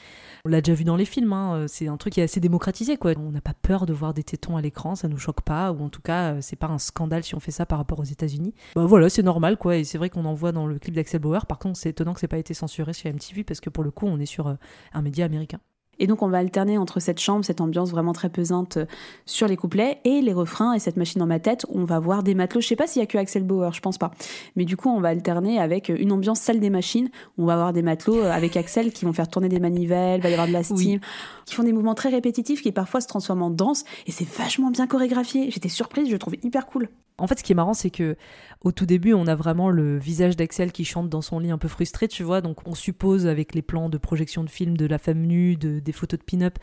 On 0.45 0.49
l'a 0.49 0.61
déjà 0.61 0.75
vu 0.75 0.83
dans 0.83 0.97
les 0.97 1.05
films. 1.05 1.33
Hein. 1.33 1.55
Euh, 1.55 1.65
c'est 1.69 1.87
un 1.87 1.97
truc 1.97 2.15
qui 2.15 2.21
est 2.21 2.25
assez 2.25 2.41
démocratisé, 2.41 2.97
quoi. 2.97 3.13
On 3.17 3.31
n'a 3.31 3.41
pas 3.41 3.55
peur 3.55 3.87
de 3.87 3.93
voir 3.93 4.15
des 4.15 4.25
tétons 4.25 4.57
à 4.57 4.61
l'écran. 4.61 4.97
Ça 4.97 5.07
nous 5.07 5.19
choque 5.19 5.43
pas, 5.43 5.71
ou 5.71 5.81
en 5.85 5.91
tout 5.91 6.03
cas, 6.03 6.35
euh, 6.35 6.39
c'est 6.41 6.57
pas 6.57 6.67
un 6.67 6.79
scandale 6.79 7.23
si 7.23 7.37
on 7.37 7.41
fait 7.41 7.53
ça 7.53 7.67
par 7.67 7.79
rapport 7.79 8.01
aux 8.01 8.05
États-Unis. 8.05 8.53
Bah 8.75 8.85
voilà, 8.85 9.09
c'est 9.09 9.23
normal, 9.23 9.57
quoi. 9.57 9.77
Et 9.77 9.85
c'est 9.85 9.99
vrai 9.99 10.11
qu'on 10.11 10.25
en 10.25 10.35
voit 10.35 10.51
dans 10.51 10.67
le 10.67 10.81
clip 10.81 10.97
d'Axel 10.97 11.21
Bauer. 11.21 11.47
Par 11.47 11.61
contre, 11.61 11.79
c'est 11.79 11.91
étonnant 11.91 12.15
que 12.15 12.21
c'est 12.21 12.27
pas 12.27 12.39
été 12.39 12.53
censuré 12.53 12.93
chez 12.93 13.13
MTV 13.13 13.45
parce 13.45 13.61
que 13.61 13.71
pour 13.71 13.85
le 13.85 13.93
coup, 13.93 14.07
on 14.07 14.19
est 14.19 14.27
sur 14.27 14.57
un 14.93 15.03
média 15.03 15.25
américain. 15.25 15.61
Et 15.99 16.07
donc 16.07 16.23
on 16.23 16.29
va 16.29 16.39
alterner 16.39 16.79
entre 16.79 17.01
cette 17.01 17.21
chambre, 17.21 17.45
cette 17.45 17.61
ambiance 17.61 17.91
vraiment 17.91 18.13
très 18.13 18.29
pesante 18.29 18.79
euh, 18.79 18.87
sur 19.27 19.49
les 19.49 19.57
couplets 19.57 20.01
et 20.05 20.21
les 20.21 20.33
refrains 20.33 20.75
et 20.75 20.79
cette 20.79 20.97
machine 20.97 21.19
dans 21.19 21.27
ma 21.27 21.41
tête. 21.41 21.67
On 21.69 21.85
va 21.85 21.99
voir 21.99 22.23
des 22.23 22.35
matelots. 22.35 22.61
Je 22.61 22.69
sais 22.69 22.77
pas 22.77 22.87
s'il 22.87 23.01
y 23.01 23.03
a 23.03 23.07
que 23.07 23.19
Axel 23.19 23.45
Bauer, 23.45 23.73
je 23.73 23.81
pense 23.81 23.99
pas. 23.99 24.11
Mais 24.57 24.65
du 24.65 24.77
coup 24.77 24.89
on 24.89 25.01
va 25.01 25.09
alterner 25.09 25.59
avec 25.59 25.89
une 25.89 26.13
ambiance 26.13 26.41
salle 26.41 26.61
des 26.61 26.71
machines. 26.71 27.11
On 27.37 27.47
va 27.47 27.55
avoir 27.55 27.73
des 27.73 27.83
matelots 27.83 28.19
euh, 28.19 28.31
avec 28.31 28.57
Axel 28.57 28.93
qui 28.93 29.05
vont 29.05 29.13
faire 29.13 29.29
tourner 29.29 29.49
des 29.49 29.61
manivelles, 29.61 30.21
va 30.21 30.31
y 30.31 30.33
avoir 30.33 30.49
de 30.49 30.53
la 30.53 30.63
steam, 30.63 31.01
qui 31.47 31.55
font 31.55 31.63
des 31.63 31.73
mouvements 31.73 31.95
très 31.95 32.09
répétitifs 32.09 32.63
qui 32.63 32.73
parfois 32.73 33.01
se 33.01 33.07
transforment 33.07 33.43
en 33.43 33.51
danse 33.51 33.85
et 34.07 34.13
c'est 34.13 34.29
vachement 34.29 34.71
bien 34.71 34.87
chorégraphié. 34.87 35.51
J'étais 35.51 35.69
surprise, 35.69 36.07
je 36.07 36.13
le 36.13 36.19
trouve 36.19 36.35
hyper 36.43 36.67
cool. 36.67 36.89
En 37.19 37.27
fait, 37.27 37.39
ce 37.39 37.45
qui 37.45 37.53
est 37.53 37.55
marrant, 37.55 37.75
c'est 37.75 37.91
que 37.91 38.17
au 38.63 38.73
tout 38.73 38.87
début, 38.87 39.13
on 39.13 39.27
a 39.27 39.35
vraiment 39.35 39.71
le 39.71 39.99
visage 39.99 40.37
d'Axel 40.37 40.73
qui 40.73 40.85
chante 40.85 41.09
dans 41.09 41.21
son 41.21 41.41
lit 41.41 41.51
un 41.51 41.59
peu 41.59 41.69
frustré, 41.69 42.09
tu 42.09 42.23
vois. 42.23 42.41
Donc, 42.41 42.67
on 42.67 42.75
suppose 42.75 43.27
avec 43.27 43.55
les 43.55 43.63
plans 43.63 43.89
de 43.89 43.99
projection 43.99 44.45
de 44.45 44.51
film 44.51 44.77
de 44.77 44.87
la 44.87 44.99
femme 44.99 45.23
nue, 45.23 45.57
de, 45.57 45.81
des 45.81 45.93
photos 45.93 46.19
de 46.21 46.25
pin-up, 46.25 46.59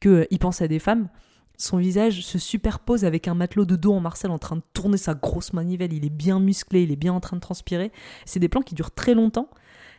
qu'il 0.00 0.10
euh, 0.10 0.38
pense 0.40 0.62
à 0.62 0.68
des 0.68 0.80
femmes. 0.80 1.08
Son 1.56 1.76
visage 1.76 2.22
se 2.22 2.38
superpose 2.38 3.04
avec 3.04 3.28
un 3.28 3.34
matelot 3.34 3.66
de 3.66 3.76
dos 3.76 3.92
en 3.92 4.00
Marcel 4.00 4.30
en 4.30 4.38
train 4.38 4.56
de 4.56 4.62
tourner 4.72 4.96
sa 4.96 5.14
grosse 5.14 5.52
manivelle. 5.52 5.92
Il 5.92 6.04
est 6.06 6.10
bien 6.10 6.40
musclé, 6.40 6.82
il 6.82 6.90
est 6.90 6.96
bien 6.96 7.12
en 7.12 7.20
train 7.20 7.36
de 7.36 7.42
transpirer. 7.42 7.92
C'est 8.24 8.40
des 8.40 8.48
plans 8.48 8.62
qui 8.62 8.74
durent 8.74 8.92
très 8.92 9.14
longtemps. 9.14 9.50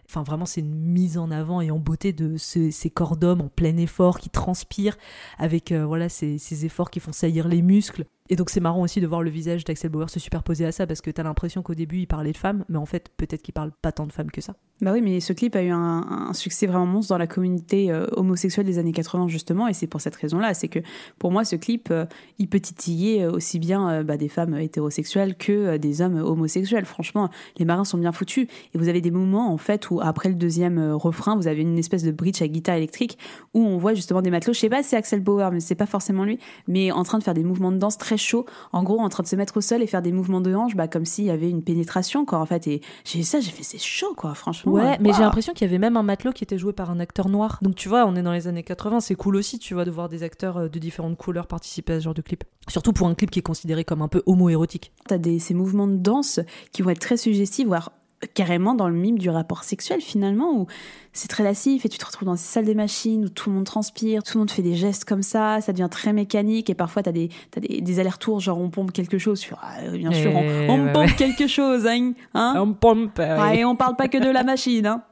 Enfin, 0.10 0.24
vraiment, 0.24 0.48
c'est 0.48 0.62
une 0.62 0.74
mise 0.74 1.18
en 1.18 1.30
avant 1.32 1.62
et 1.62 1.72
en 1.72 1.78
beauté 1.78 2.14
de 2.14 2.36
ces, 2.36 2.90
corps 2.90 3.16
d'hommes 3.16 3.42
en 3.42 3.48
plein 3.48 3.78
effort 3.78 4.20
qui 4.20 4.30
transpirent 4.30 4.98
avec 5.38 5.72
euh, 5.72 5.86
voilà 5.86 6.10
ces 6.10 6.66
efforts 6.66 6.90
qui 6.90 7.00
font 7.00 7.14
saillir 7.14 7.48
les 7.48 7.62
muscles. 7.62 8.06
Et 8.32 8.38
donc 8.38 8.50
c'est 8.50 8.62
marrant 8.62 8.82
aussi 8.82 9.02
de 9.02 9.08
voir 9.08 9.22
le 9.22 9.30
visage 9.30 9.66
d'Axel 9.66 9.92
Bauer 9.92 10.10
se 10.10 10.18
superposer 10.18 10.66
à 10.66 10.72
ça 10.72 10.88
parce 10.88 11.02
que 11.02 11.12
t'as 11.12 11.22
l'impression 11.22 11.62
qu'au 11.62 11.76
début 11.76 11.98
il 12.00 12.08
parlait 12.08 12.32
de 12.32 12.38
femmes, 12.38 12.64
mais 12.70 12.78
en 12.78 12.86
fait 12.86 13.10
peut-être 13.18 13.42
qu'il 13.42 13.54
parle 13.54 13.74
pas 13.82 13.92
tant 13.92 14.08
de 14.08 14.14
femmes 14.14 14.32
que 14.32 14.40
ça. 14.40 14.56
Bah 14.82 14.92
oui, 14.94 15.02
mais 15.02 15.20
ce 15.20 15.32
clip 15.32 15.56
a 15.56 15.62
eu 15.62 15.70
un, 15.70 16.34
succès 16.34 16.66
vraiment 16.66 16.88
monstre 16.88 17.10
dans 17.10 17.20
la 17.20 17.28
communauté 17.28 17.92
euh, 17.92 18.08
homosexuelle 18.14 18.66
des 18.66 18.80
années 18.80 18.92
80 18.92 19.28
justement, 19.28 19.68
et 19.68 19.74
c'est 19.74 19.86
pour 19.86 20.02
cette 20.02 20.16
raison-là, 20.16 20.56
c'est 20.56 20.70
que 20.70 20.80
pour 21.20 21.32
moi 21.32 21.46
ce 21.46 21.56
clip, 21.56 21.90
euh, 21.92 22.06
il 22.40 22.48
peut 22.48 22.60
titiller 22.60 23.24
euh, 23.24 23.32
aussi 23.32 23.60
bien 23.60 24.04
bah, 24.04 24.18
des 24.18 24.28
femmes 24.28 24.58
hétérosexuelles 24.58 25.36
que 25.36 25.78
des 25.78 26.02
hommes 26.02 26.18
homosexuels. 26.18 26.86
Franchement, 26.86 27.30
les 27.58 27.66
marins 27.66 27.86
sont 27.86 28.00
bien 28.00 28.12
foutus, 28.12 28.48
et 28.74 28.78
vous 28.80 28.88
avez 28.88 29.02
des 29.02 29.12
moments 29.12 29.54
en 29.54 29.58
fait 29.58 29.92
où 29.92 30.02
après 30.02 30.30
le 30.30 30.36
deuxième 30.36 30.94
refrain, 30.94 31.36
vous 31.36 31.48
avez 31.48 31.62
une 31.62 31.78
espèce 31.78 32.02
de 32.02 32.12
bridge 32.12 32.42
à 32.42 32.48
guitare 32.48 32.76
électrique 32.76 33.20
où 33.54 33.60
on 33.60 33.78
voit 33.78 33.94
justement 33.94 34.24
des 34.24 34.32
matelots. 34.32 34.54
Je 34.54 34.60
sais 34.60 34.70
pas, 34.70 34.82
c'est 34.82 34.96
Axel 34.96 35.20
Bauer, 35.20 35.52
mais 35.52 35.60
c'est 35.60 35.76
pas 35.76 35.86
forcément 35.86 36.26
lui, 36.26 36.40
mais 36.68 36.92
en 36.92 37.04
train 37.04 37.20
de 37.20 37.24
faire 37.24 37.36
des 37.36 37.44
mouvements 37.44 37.72
de 37.72 37.78
danse 37.78 38.00
très 38.00 38.18
chauds, 38.18 38.48
en 38.72 38.82
gros 38.82 39.00
en 39.00 39.10
train 39.10 39.22
de 39.22 39.28
se 39.28 39.36
mettre 39.36 39.58
au 39.58 39.62
sol 39.62 39.84
et 39.84 39.88
faire 39.88 40.02
des 40.02 40.12
mouvements 40.12 40.42
de 40.42 40.56
hanche, 40.56 40.76
bah 40.76 40.88
comme 40.88 41.06
s'il 41.06 41.26
y 41.26 41.30
avait 41.30 41.52
une 41.52 41.62
pénétration 41.62 42.26
quoi 42.26 42.40
en 42.40 42.48
fait. 42.48 42.66
Et 42.66 42.82
ça, 43.04 43.40
j'ai 43.40 43.52
fait 43.52 43.64
c'est 43.64 43.78
chaud 43.78 44.16
quoi, 44.18 44.34
franchement. 44.34 44.71
Ouais, 44.72 44.98
mais 45.00 45.14
j'ai 45.14 45.22
l'impression 45.22 45.54
qu'il 45.54 45.66
y 45.66 45.70
avait 45.70 45.80
même 45.80 45.98
un 45.98 46.04
matelot 46.04 46.32
qui 46.32 46.44
était 46.44 46.58
joué 46.58 46.74
par 46.74 46.90
un 46.90 47.00
acteur 47.00 47.30
noir. 47.30 47.60
Donc 47.62 47.76
tu 47.76 47.90
vois, 47.90 48.06
on 48.06 48.16
est 48.16 48.24
dans 48.24 48.34
les 48.34 48.48
années 48.48 48.64
80, 48.64 49.00
c'est 49.00 49.16
cool 49.16 49.36
aussi, 49.36 49.60
tu 49.60 49.74
vois, 49.74 49.86
de 49.86 49.92
voir 49.92 50.10
des 50.10 50.24
acteurs 50.24 50.58
euh, 50.58 50.70
de 50.70 50.80
différentes 50.80 51.18
couleurs 51.18 51.48
participer 51.48 51.94
à 51.94 52.00
ce 52.00 52.06
genre 52.06 52.14
de 52.14 52.22
clip. 52.22 52.44
Surtout 52.68 52.94
pour 52.94 53.08
un 53.08 53.16
clip 53.16 53.32
qui 53.32 53.40
est 53.40 53.44
considéré 53.44 53.84
comme 53.84 54.02
un 54.02 54.08
peu 54.08 54.24
homo-érotique. 54.26 54.92
T'as 55.08 55.18
des, 55.18 55.40
ces 55.40 55.54
mouvements 55.54 55.88
de 55.88 55.98
danse 55.98 56.40
qui 56.72 56.82
vont 56.82 56.90
être 56.90 57.00
très 57.00 57.18
suggestifs, 57.18 57.68
voire 57.68 57.92
carrément 58.34 58.76
dans 58.76 58.88
le 58.88 58.96
mime 58.96 59.18
du 59.18 59.30
rapport 59.30 59.64
sexuel 59.64 60.02
finalement 60.02 60.54
où 60.54 60.68
c'est 61.14 61.28
très 61.28 61.44
lassif 61.44 61.86
et 61.86 61.90
tu 61.90 61.98
te 61.98 62.06
retrouves 62.06 62.28
dans 62.28 62.36
ces 62.36 62.46
salles 62.46 62.66
des 62.66 62.76
machines 62.76 63.26
où 63.26 63.30
tout 63.30 63.50
le 63.50 63.56
monde 63.56 63.66
transpire, 63.66 64.24
tout 64.24 64.38
le 64.38 64.40
monde 64.40 64.52
fait 64.52 64.62
des 64.62 64.76
gestes 64.76 65.06
comme 65.06 65.24
ça, 65.24 65.60
ça 65.62 65.74
devient 65.74 65.90
très 65.90 66.14
mécanique 66.14 66.70
et 66.70 66.76
parfois 66.76 67.04
t'as 67.04 67.12
des, 67.12 67.30
as 67.56 67.60
des, 67.60 67.82
des 67.82 68.00
allers-retours 68.00 68.40
genre 68.40 68.60
on 68.60 68.70
pompe 68.70 68.92
quelque 68.92 69.18
chose 69.18 69.40
sur 69.40 69.60
ah, 69.62 69.90
bien 69.92 70.12
sûr 70.12 70.32
on, 70.36 70.88
eh, 70.88 70.94
pompe 70.94 71.16
quelque 71.16 71.48
chose 71.48 71.88
hein, 71.88 72.14
hein. 72.34 72.54
On 72.58 72.74
pompe 72.74 73.20
ah, 73.20 73.56
et 73.56 73.66
on 73.66 73.76
parle 73.76 73.96
pas 73.96 74.08
que 74.08 74.18
de 74.18 74.30
la 74.30 74.44
machine 74.44 74.86
hein. 74.86 75.04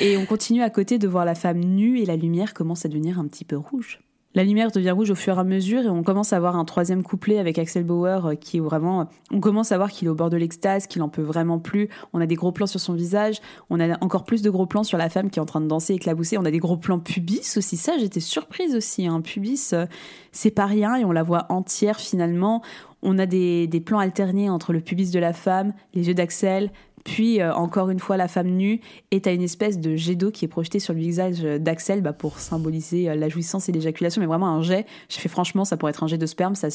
Et 0.00 0.16
on 0.16 0.26
continue 0.26 0.62
à 0.62 0.70
côté 0.70 0.98
de 0.98 1.06
voir 1.06 1.24
la 1.24 1.34
femme 1.34 1.60
nue 1.60 2.00
et 2.00 2.06
la 2.06 2.16
lumière 2.16 2.54
commence 2.54 2.84
à 2.84 2.88
devenir 2.88 3.18
un 3.18 3.26
petit 3.26 3.44
peu 3.44 3.56
rouge. 3.56 4.00
La 4.34 4.44
lumière 4.44 4.70
devient 4.70 4.92
rouge 4.92 5.10
au 5.10 5.14
fur 5.14 5.36
et 5.36 5.40
à 5.40 5.44
mesure 5.44 5.82
et 5.82 5.88
on 5.90 6.02
commence 6.02 6.32
à 6.32 6.36
avoir 6.36 6.56
un 6.56 6.64
troisième 6.64 7.02
couplet 7.02 7.38
avec 7.38 7.58
Axel 7.58 7.84
Bauer 7.84 8.26
euh, 8.26 8.34
qui 8.34 8.56
est 8.56 8.60
vraiment, 8.60 9.08
on 9.30 9.40
commence 9.40 9.72
à 9.72 9.76
voir 9.76 9.90
qu'il 9.90 10.08
est 10.08 10.10
au 10.10 10.14
bord 10.14 10.30
de 10.30 10.38
l'extase, 10.38 10.86
qu'il 10.86 11.02
en 11.02 11.10
peut 11.10 11.22
vraiment 11.22 11.58
plus. 11.58 11.90
On 12.14 12.20
a 12.20 12.26
des 12.26 12.34
gros 12.34 12.50
plans 12.50 12.66
sur 12.66 12.80
son 12.80 12.94
visage, 12.94 13.40
on 13.68 13.78
a 13.78 14.02
encore 14.02 14.24
plus 14.24 14.40
de 14.40 14.48
gros 14.48 14.64
plans 14.64 14.84
sur 14.84 14.96
la 14.96 15.10
femme 15.10 15.28
qui 15.28 15.38
est 15.38 15.42
en 15.42 15.46
train 15.46 15.60
de 15.60 15.66
danser, 15.66 15.94
éclabousser. 15.94 16.38
On 16.38 16.46
a 16.46 16.50
des 16.50 16.60
gros 16.60 16.78
plans 16.78 16.98
pubis 16.98 17.56
aussi. 17.58 17.76
Ça, 17.76 17.98
j'étais 17.98 18.20
surprise 18.20 18.74
aussi. 18.74 19.06
Un 19.06 19.16
hein. 19.16 19.20
Pubis, 19.20 19.70
euh, 19.74 19.86
c'est 20.32 20.50
pas 20.50 20.66
rien 20.66 20.96
et 20.96 21.04
on 21.04 21.12
la 21.12 21.22
voit 21.22 21.46
entière 21.50 22.00
finalement. 22.00 22.62
On 23.02 23.18
a 23.18 23.26
des 23.26 23.82
plans 23.84 23.98
alternés 23.98 24.48
entre 24.48 24.72
le 24.72 24.80
pubis 24.80 25.10
de 25.10 25.18
la 25.18 25.32
femme, 25.32 25.74
les 25.92 26.06
yeux 26.06 26.14
d'Axel, 26.14 26.70
puis 27.04 27.40
euh, 27.40 27.52
encore 27.54 27.90
une 27.90 27.98
fois 27.98 28.16
la 28.16 28.28
femme 28.28 28.48
nue 28.48 28.80
et 29.10 29.20
t'as 29.20 29.34
une 29.34 29.42
espèce 29.42 29.78
de 29.78 29.96
jet 29.96 30.14
d'eau 30.14 30.30
qui 30.30 30.44
est 30.44 30.48
projeté 30.48 30.78
sur 30.78 30.94
le 30.94 31.00
visage 31.00 31.42
d'Axel 31.42 32.00
bah, 32.00 32.12
pour 32.12 32.38
symboliser 32.38 33.10
euh, 33.10 33.14
la 33.14 33.28
jouissance 33.28 33.68
et 33.68 33.72
l'éjaculation. 33.72 34.20
Mais 34.20 34.26
vraiment 34.26 34.48
un 34.48 34.62
jet. 34.62 34.86
Je 35.08 35.16
fais 35.18 35.28
franchement 35.28 35.64
ça 35.64 35.76
pourrait 35.76 35.90
être 35.90 36.04
un 36.04 36.06
jet 36.06 36.18
de 36.18 36.26
sperme. 36.26 36.54
Ça, 36.54 36.68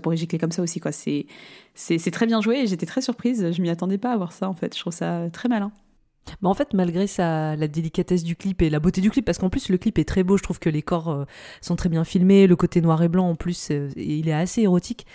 pourrait 0.00 0.16
gicler 0.16 0.38
comme 0.38 0.52
ça 0.52 0.62
aussi 0.62 0.80
quoi. 0.80 0.92
C'est 0.92 1.26
c'est 1.74 2.10
très 2.10 2.26
bien 2.26 2.40
joué 2.40 2.60
et 2.60 2.66
j'étais 2.66 2.86
très 2.86 3.00
surprise. 3.00 3.50
Je 3.52 3.62
m'y 3.62 3.70
attendais 3.70 3.98
pas 3.98 4.12
à 4.12 4.16
voir 4.16 4.32
ça 4.32 4.48
en 4.48 4.54
fait. 4.54 4.74
Je 4.74 4.80
trouve 4.80 4.92
ça 4.92 5.28
très 5.32 5.48
malin. 5.48 5.72
Mais 6.40 6.48
en 6.48 6.54
fait, 6.54 6.72
malgré 6.72 7.06
sa, 7.06 7.54
la 7.54 7.68
délicatesse 7.68 8.24
du 8.24 8.34
clip 8.34 8.62
et 8.62 8.70
la 8.70 8.80
beauté 8.80 9.02
du 9.02 9.10
clip, 9.10 9.26
parce 9.26 9.36
qu'en 9.36 9.50
plus 9.50 9.68
le 9.68 9.76
clip 9.76 9.98
est 9.98 10.08
très 10.08 10.22
beau, 10.22 10.38
je 10.38 10.42
trouve 10.42 10.58
que 10.58 10.70
les 10.70 10.80
corps 10.80 11.10
euh, 11.10 11.24
sont 11.60 11.76
très 11.76 11.90
bien 11.90 12.02
filmés, 12.02 12.46
le 12.46 12.56
côté 12.56 12.80
noir 12.80 13.02
et 13.02 13.08
blanc 13.08 13.28
en 13.28 13.34
plus, 13.34 13.70
il 13.96 14.28
est 14.28 14.32
assez 14.32 14.62
érotique 14.62 15.06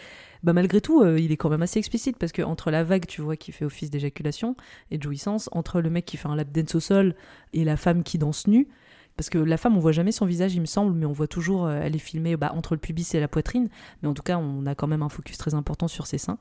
bah 0.44 0.54
malgré 0.54 0.82
tout, 0.82 1.02
euh, 1.02 1.20
il 1.20 1.32
est 1.32 1.38
quand 1.38 1.50
même 1.50 1.62
assez 1.62 1.80
explicite 1.80 2.18
parce 2.18 2.32
que 2.32 2.42
entre 2.42 2.72
la 2.72 2.84
vague, 2.84 3.06
tu 3.06 3.22
vois, 3.22 3.36
qui 3.36 3.52
fait 3.52 3.66
office 3.66 3.90
d'éjaculation 3.90 4.56
et 4.92 4.98
de 4.98 5.04
jouissance, 5.04 5.50
entre 5.52 5.82
le 5.82 5.90
mec 5.90 6.06
qui 6.06 6.18
fait 6.18 6.28
un 6.28 6.36
lap 6.36 6.52
dance 6.52 6.76
au 6.76 6.80
sol 6.80 7.16
et 7.54 7.64
la 7.64 7.78
femme 7.78 8.04
qui 8.04 8.18
danse 8.18 8.48
nue, 8.48 8.68
parce 9.20 9.30
que 9.30 9.38
la 9.38 9.58
femme, 9.58 9.76
on 9.76 9.82
voit 9.82 9.92
jamais 9.92 10.14
son 10.14 10.26
visage, 10.26 10.56
il 10.56 10.62
me 10.62 10.66
semble, 10.66 10.94
mais 10.94 11.06
on 11.06 11.12
voit 11.12 11.28
toujours, 11.28 11.66
euh, 11.66 11.82
elle 11.84 11.94
est 11.94 12.00
filmée 12.00 12.38
bah, 12.38 12.54
entre 12.56 12.74
le 12.74 12.80
pubis 12.80 13.14
et 13.16 13.20
la 13.20 13.28
poitrine, 13.28 13.68
mais 14.02 14.08
en 14.08 14.14
tout 14.14 14.24
cas, 14.24 14.38
on 14.38 14.66
a 14.66 14.76
quand 14.76 14.88
même 14.88 15.04
un 15.04 15.10
focus 15.10 15.38
très 15.38 15.56
important 15.56 15.90
sur 15.90 16.08
ses 16.08 16.18
seins. 16.18 16.38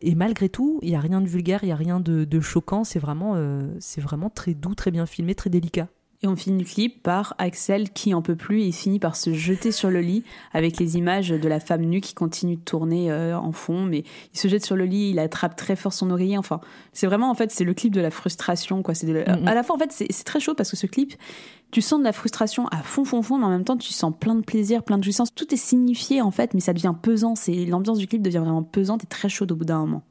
Et 0.00 0.14
malgré 0.14 0.48
tout, 0.48 0.78
il 0.80 0.88
y 0.88 0.94
a 0.94 1.00
rien 1.00 1.20
de 1.20 1.28
vulgaire, 1.28 1.62
il 1.62 1.68
y 1.68 1.72
a 1.72 1.76
rien 1.76 2.00
de, 2.00 2.40
choquant, 2.40 2.84
c'est 2.84 2.98
vraiment, 2.98 3.34
euh, 3.36 3.68
c'est 3.80 4.00
vraiment 4.00 4.30
très 4.30 4.54
doux, 4.54 4.74
très 4.74 4.90
bien 4.90 5.04
filmé, 5.04 5.34
très 5.34 5.50
délicat. 5.50 5.88
Et 6.24 6.28
on 6.28 6.36
finit 6.36 6.62
le 6.62 6.68
clip 6.68 7.02
par 7.02 7.34
Axel 7.38 7.90
qui 7.90 8.14
en 8.14 8.22
peut 8.22 8.36
plus 8.36 8.62
et 8.62 8.70
finit 8.70 9.00
par 9.00 9.16
se 9.16 9.34
jeter 9.34 9.72
sur 9.72 9.90
le 9.90 10.00
lit 10.00 10.22
avec 10.52 10.78
les 10.78 10.96
images 10.96 11.30
de 11.30 11.48
la 11.48 11.58
femme 11.58 11.82
nue 11.82 12.00
qui 12.00 12.14
continue 12.14 12.54
de 12.54 12.60
tourner 12.60 13.10
euh, 13.10 13.36
en 13.36 13.50
fond. 13.50 13.84
Mais 13.84 14.04
il 14.32 14.38
se 14.38 14.46
jette 14.46 14.64
sur 14.64 14.76
le 14.76 14.84
lit, 14.84 15.10
il 15.10 15.18
attrape 15.18 15.56
très 15.56 15.74
fort 15.74 15.92
son 15.92 16.10
oreiller. 16.10 16.38
Enfin, 16.38 16.60
c'est 16.92 17.08
vraiment 17.08 17.28
en 17.28 17.34
fait 17.34 17.50
c'est 17.50 17.64
le 17.64 17.74
clip 17.74 17.92
de 17.92 18.00
la 18.00 18.12
frustration 18.12 18.84
quoi. 18.84 18.94
C'est 18.94 19.10
à 19.26 19.54
la 19.54 19.62
fois 19.64 19.74
en 19.74 19.78
fait 19.78 19.90
c'est 19.90 20.24
très 20.24 20.38
chaud 20.38 20.54
parce 20.54 20.70
que 20.70 20.76
ce 20.76 20.86
clip, 20.86 21.14
tu 21.72 21.82
sens 21.82 21.98
de 21.98 22.04
la 22.04 22.12
frustration 22.12 22.68
à 22.68 22.82
fond 22.82 23.04
fond 23.04 23.22
fond, 23.22 23.38
mais 23.38 23.46
en 23.46 23.50
même 23.50 23.64
temps 23.64 23.76
tu 23.76 23.92
sens 23.92 24.12
plein 24.16 24.36
de 24.36 24.44
plaisir, 24.44 24.84
plein 24.84 24.98
de 24.98 25.04
jouissance. 25.04 25.34
Tout 25.34 25.52
est 25.52 25.56
signifié 25.56 26.22
en 26.22 26.30
fait, 26.30 26.54
mais 26.54 26.60
ça 26.60 26.72
devient 26.72 26.94
pesant. 27.02 27.34
C'est 27.34 27.64
l'ambiance 27.64 27.98
du 27.98 28.06
clip 28.06 28.22
devient 28.22 28.38
vraiment 28.38 28.62
pesante 28.62 29.02
et 29.02 29.08
très 29.08 29.28
chaude 29.28 29.50
au 29.50 29.56
bout 29.56 29.64
d'un 29.64 29.80
moment. 29.80 30.04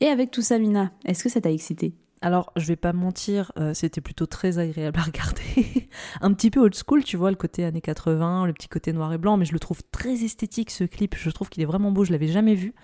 Et 0.00 0.08
avec 0.08 0.32
tout 0.32 0.42
ça, 0.42 0.58
Mina, 0.58 0.90
est-ce 1.04 1.22
que 1.22 1.30
ça 1.30 1.40
t'a 1.40 1.52
excité? 1.52 1.94
Alors, 2.26 2.52
je 2.56 2.66
vais 2.66 2.74
pas 2.74 2.92
mentir, 2.92 3.52
euh, 3.56 3.72
c'était 3.72 4.00
plutôt 4.00 4.26
très 4.26 4.58
agréable 4.58 4.98
à 4.98 5.02
regarder. 5.04 5.88
un 6.20 6.32
petit 6.32 6.50
peu 6.50 6.58
old 6.58 6.74
school, 6.74 7.04
tu 7.04 7.16
vois, 7.16 7.30
le 7.30 7.36
côté 7.36 7.64
années 7.64 7.80
80, 7.80 8.46
le 8.46 8.52
petit 8.52 8.66
côté 8.66 8.92
noir 8.92 9.12
et 9.12 9.16
blanc, 9.16 9.36
mais 9.36 9.44
je 9.44 9.52
le 9.52 9.60
trouve 9.60 9.80
très 9.92 10.24
esthétique 10.24 10.72
ce 10.72 10.82
clip. 10.82 11.14
Je 11.16 11.30
trouve 11.30 11.48
qu'il 11.50 11.62
est 11.62 11.66
vraiment 11.66 11.92
beau, 11.92 12.02
je 12.02 12.10
l'avais 12.10 12.26
jamais 12.26 12.56
vu 12.56 12.74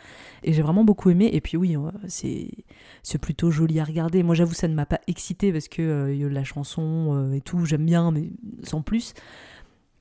et 0.44 0.52
j'ai 0.52 0.62
vraiment 0.62 0.85
beaucoup 0.85 1.11
aimé. 1.11 1.28
Et 1.33 1.40
puis 1.40 1.57
oui, 1.57 1.76
euh, 1.76 1.90
c'est 3.02 3.18
plutôt 3.18 3.50
joli 3.50 3.81
à 3.81 3.85
regarder. 3.85 4.22
Moi, 4.22 4.37
j'avoue, 4.37 4.55
ça 4.55 4.68
ne 4.68 4.74
m'a 4.74 4.87
pas 4.87 5.00
excité 5.09 5.52
parce 5.52 5.66
que 5.66 5.83
euh, 5.83 6.28
la 6.28 6.44
chanson 6.44 7.33
et 7.35 7.40
tout, 7.40 7.66
j'aime 7.66 7.85
bien, 7.85 8.12
mais 8.12 8.31
sans 8.62 8.81
plus 8.81 9.12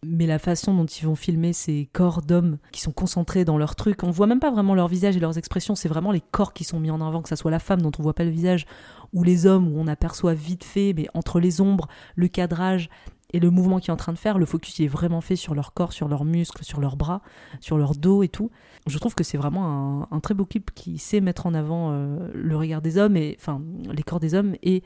mais 0.03 0.25
la 0.25 0.39
façon 0.39 0.73
dont 0.73 0.85
ils 0.85 1.05
vont 1.05 1.15
filmer 1.15 1.53
ces 1.53 1.87
corps 1.93 2.21
d'hommes 2.21 2.57
qui 2.71 2.81
sont 2.81 2.91
concentrés 2.91 3.45
dans 3.45 3.57
leur 3.57 3.75
truc, 3.75 4.03
on 4.03 4.09
voit 4.09 4.27
même 4.27 4.39
pas 4.39 4.49
vraiment 4.49 4.73
leur 4.73 4.87
visage 4.87 5.15
et 5.15 5.19
leurs 5.19 5.37
expressions, 5.37 5.75
c'est 5.75 5.89
vraiment 5.89 6.11
les 6.11 6.21
corps 6.21 6.53
qui 6.53 6.63
sont 6.63 6.79
mis 6.79 6.89
en 6.89 7.01
avant, 7.01 7.21
que 7.21 7.29
ça 7.29 7.35
soit 7.35 7.51
la 7.51 7.59
femme 7.59 7.81
dont 7.81 7.91
on 7.99 8.03
voit 8.03 8.15
pas 8.15 8.23
le 8.23 8.31
visage, 8.31 8.65
ou 9.13 9.23
les 9.23 9.45
hommes 9.45 9.67
où 9.67 9.79
on 9.79 9.87
aperçoit 9.87 10.33
vite 10.33 10.63
fait, 10.63 10.93
mais 10.93 11.07
entre 11.13 11.39
les 11.39 11.61
ombres, 11.61 11.87
le 12.15 12.27
cadrage 12.27 12.89
et 13.33 13.39
le 13.39 13.49
mouvement 13.49 13.79
qu'ils 13.79 13.89
est 13.89 13.93
en 13.93 13.97
train 13.97 14.11
de 14.11 14.17
faire, 14.17 14.39
le 14.39 14.45
focus 14.45 14.79
est 14.79 14.87
vraiment 14.87 15.21
fait 15.21 15.35
sur 15.35 15.53
leur 15.53 15.73
corps, 15.73 15.93
sur 15.93 16.07
leurs 16.07 16.25
muscles, 16.25 16.63
sur 16.63 16.81
leurs 16.81 16.97
bras, 16.97 17.21
sur 17.59 17.77
leur 17.77 17.95
dos 17.95 18.23
et 18.23 18.27
tout. 18.27 18.49
Je 18.87 18.97
trouve 18.97 19.13
que 19.15 19.23
c'est 19.23 19.37
vraiment 19.37 20.07
un, 20.11 20.19
très 20.19 20.33
beau 20.33 20.45
clip 20.45 20.71
qui 20.73 20.97
sait 20.97 21.21
mettre 21.21 21.45
en 21.45 21.53
avant 21.53 21.91
euh, 21.91 22.29
le 22.33 22.57
regard 22.57 22.81
des 22.81 22.97
hommes 22.97 23.15
et 23.15 23.37
enfin 23.39 23.61
les 23.91 24.03
corps 24.03 24.19
des 24.19 24.33
hommes 24.33 24.55
et 24.63 24.83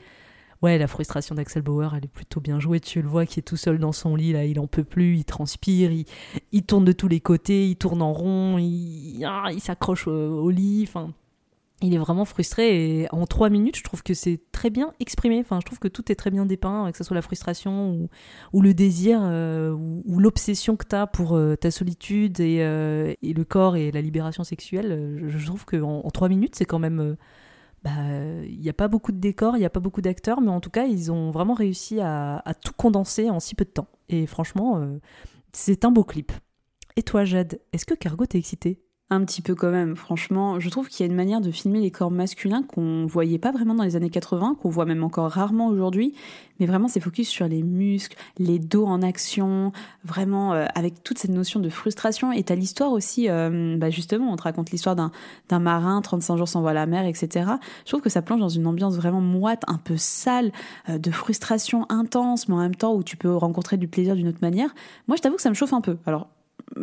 ouais, 0.62 0.78
la 0.78 0.86
frustration 0.86 1.34
d'Axel 1.34 1.62
Bauer, 1.62 1.94
elle 1.96 2.04
est 2.04 2.12
plutôt 2.12 2.40
bien 2.40 2.60
jouée. 2.60 2.80
Tu 2.80 3.02
le 3.02 3.08
vois 3.08 3.26
qui 3.26 3.40
est 3.40 3.42
tout 3.42 3.56
seul 3.56 3.78
dans 3.78 3.92
son 3.92 4.16
lit, 4.16 4.32
là, 4.32 4.44
il 4.44 4.58
en 4.60 4.66
peut 4.66 4.84
plus, 4.84 5.16
il 5.18 5.24
transpire, 5.24 5.90
il, 6.52 6.62
tourne 6.64 6.84
de 6.84 6.92
tous 6.92 7.08
les 7.08 7.20
côtés, 7.20 7.68
il 7.68 7.76
tourne 7.76 8.02
en 8.02 8.12
rond, 8.12 8.58
il, 8.58 9.24
ah, 9.24 9.48
il 9.52 9.60
s'accroche 9.60 10.06
au, 10.06 10.50
lit. 10.50 10.84
Enfin, 10.86 11.12
il 11.82 11.94
est 11.94 11.98
vraiment 11.98 12.24
frustré 12.24 13.02
et 13.02 13.08
en 13.12 13.26
trois 13.26 13.50
minutes, 13.50 13.76
je 13.76 13.84
trouve 13.84 14.02
que 14.02 14.14
c'est 14.14 14.40
très 14.50 14.70
bien 14.70 14.92
exprimé. 14.98 15.40
Enfin, 15.40 15.58
je 15.60 15.66
trouve 15.66 15.78
que 15.78 15.88
tout 15.88 16.10
est 16.10 16.14
très 16.14 16.30
bien 16.30 16.46
dépeint, 16.46 16.90
que 16.90 16.96
ce 16.96 17.04
soit 17.04 17.14
la 17.14 17.22
frustration 17.22 18.08
ou, 18.52 18.62
le 18.62 18.72
désir 18.72 19.20
euh, 19.22 19.72
ou, 19.72 20.18
l'obsession 20.18 20.76
que 20.76 20.86
tu 20.86 20.96
as 20.96 21.06
pour 21.06 21.36
euh, 21.36 21.54
ta 21.54 21.70
solitude 21.70 22.40
euh, 22.40 23.14
et, 23.22 23.32
le 23.34 23.44
corps 23.44 23.76
et 23.76 23.90
la 23.90 24.00
libération 24.00 24.42
sexuelle. 24.42 25.22
Je, 25.28 25.46
trouve 25.46 25.66
qu'en 25.66 26.00
en, 26.00 26.10
trois 26.10 26.30
minutes, 26.30 26.54
c'est 26.54 26.64
quand 26.64 26.78
même 26.78 27.16
il 27.86 28.60
n'y 28.60 28.68
a 28.68 28.72
pas 28.72 28.88
beaucoup 28.88 29.12
de 29.12 29.18
décors, 29.18 29.56
il 29.56 29.60
n'y 29.60 29.66
a 29.66 29.70
pas 29.70 29.80
beaucoup 29.80 30.00
d'acteurs, 30.00 30.40
mais 30.40 30.50
en 30.50 30.60
tout 30.60 30.70
cas, 30.70 30.86
ils 30.86 31.12
ont 31.12 31.30
vraiment 31.30 31.54
réussi 31.54 32.00
à, 32.00 32.42
tout 32.62 32.72
condenser 32.76 33.30
en 33.30 33.40
si 33.40 33.54
peu 33.54 33.64
de 33.64 33.70
temps. 33.70 33.88
Et 34.08 34.26
franchement, 34.26 34.78
euh, 34.78 34.98
c'est 35.52 35.84
un 35.84 35.90
beau 35.90 36.04
clip. 36.04 36.32
Et 36.96 37.02
toi, 37.02 37.24
Jade, 37.24 37.60
est-ce 37.72 37.84
que 37.84 37.94
Cargo 37.94 38.26
t'est 38.26 38.38
excité? 38.38 38.80
Un 39.08 39.24
petit 39.24 39.40
peu 39.40 39.54
quand 39.54 39.70
même, 39.70 39.94
franchement. 39.94 40.58
Je 40.58 40.68
trouve 40.68 40.88
qu'il 40.88 41.06
y 41.06 41.08
a 41.08 41.10
une 41.10 41.16
manière 41.16 41.40
de 41.40 41.52
filmer 41.52 41.80
les 41.80 41.92
corps 41.92 42.10
masculins 42.10 42.64
qu'on 42.64 43.06
voyait 43.06 43.38
pas 43.38 43.52
vraiment 43.52 43.74
dans 43.74 43.84
les 43.84 43.94
années 43.94 44.10
80, 44.10 44.56
qu'on 44.60 44.68
voit 44.68 44.84
même 44.84 45.04
encore 45.04 45.30
rarement 45.30 45.68
aujourd'hui. 45.68 46.12
Mais 46.58 46.66
vraiment, 46.66 46.88
c'est 46.88 46.98
focus 46.98 47.28
sur 47.28 47.46
les 47.46 47.62
muscles, 47.62 48.16
les 48.38 48.58
dos 48.58 48.84
en 48.84 49.02
action, 49.02 49.70
vraiment 50.04 50.54
euh, 50.54 50.66
avec 50.74 51.04
toute 51.04 51.18
cette 51.18 51.30
notion 51.30 51.60
de 51.60 51.68
frustration. 51.68 52.32
Et 52.32 52.42
t'as 52.42 52.56
l'histoire 52.56 52.90
aussi, 52.90 53.28
euh, 53.28 53.76
bah 53.78 53.90
justement, 53.90 54.32
on 54.32 54.36
te 54.36 54.42
raconte 54.42 54.72
l'histoire 54.72 54.96
d'un, 54.96 55.12
marin, 55.60 56.00
35 56.02 56.36
jours 56.36 56.48
sans 56.48 56.60
voir 56.60 56.74
la 56.74 56.86
mer, 56.86 57.04
etc. 57.04 57.48
Je 57.84 57.90
trouve 57.90 58.00
que 58.00 58.10
ça 58.10 58.22
plonge 58.22 58.40
dans 58.40 58.48
une 58.48 58.66
ambiance 58.66 58.96
vraiment 58.96 59.20
moite, 59.20 59.62
un 59.68 59.78
peu 59.78 59.96
sale, 59.96 60.50
euh, 60.88 60.98
de 60.98 61.10
frustration 61.12 61.86
intense, 61.90 62.48
mais 62.48 62.56
en 62.56 62.60
même 62.60 62.74
temps 62.74 62.94
où 62.94 63.04
tu 63.04 63.16
peux 63.16 63.36
rencontrer 63.36 63.76
du 63.76 63.86
plaisir 63.86 64.16
d'une 64.16 64.26
autre 64.26 64.42
manière. 64.42 64.74
Moi, 65.06 65.16
je 65.16 65.22
t'avoue 65.22 65.36
que 65.36 65.42
ça 65.42 65.50
me 65.50 65.54
chauffe 65.54 65.74
un 65.74 65.80
peu. 65.80 65.96
Alors, 66.06 66.28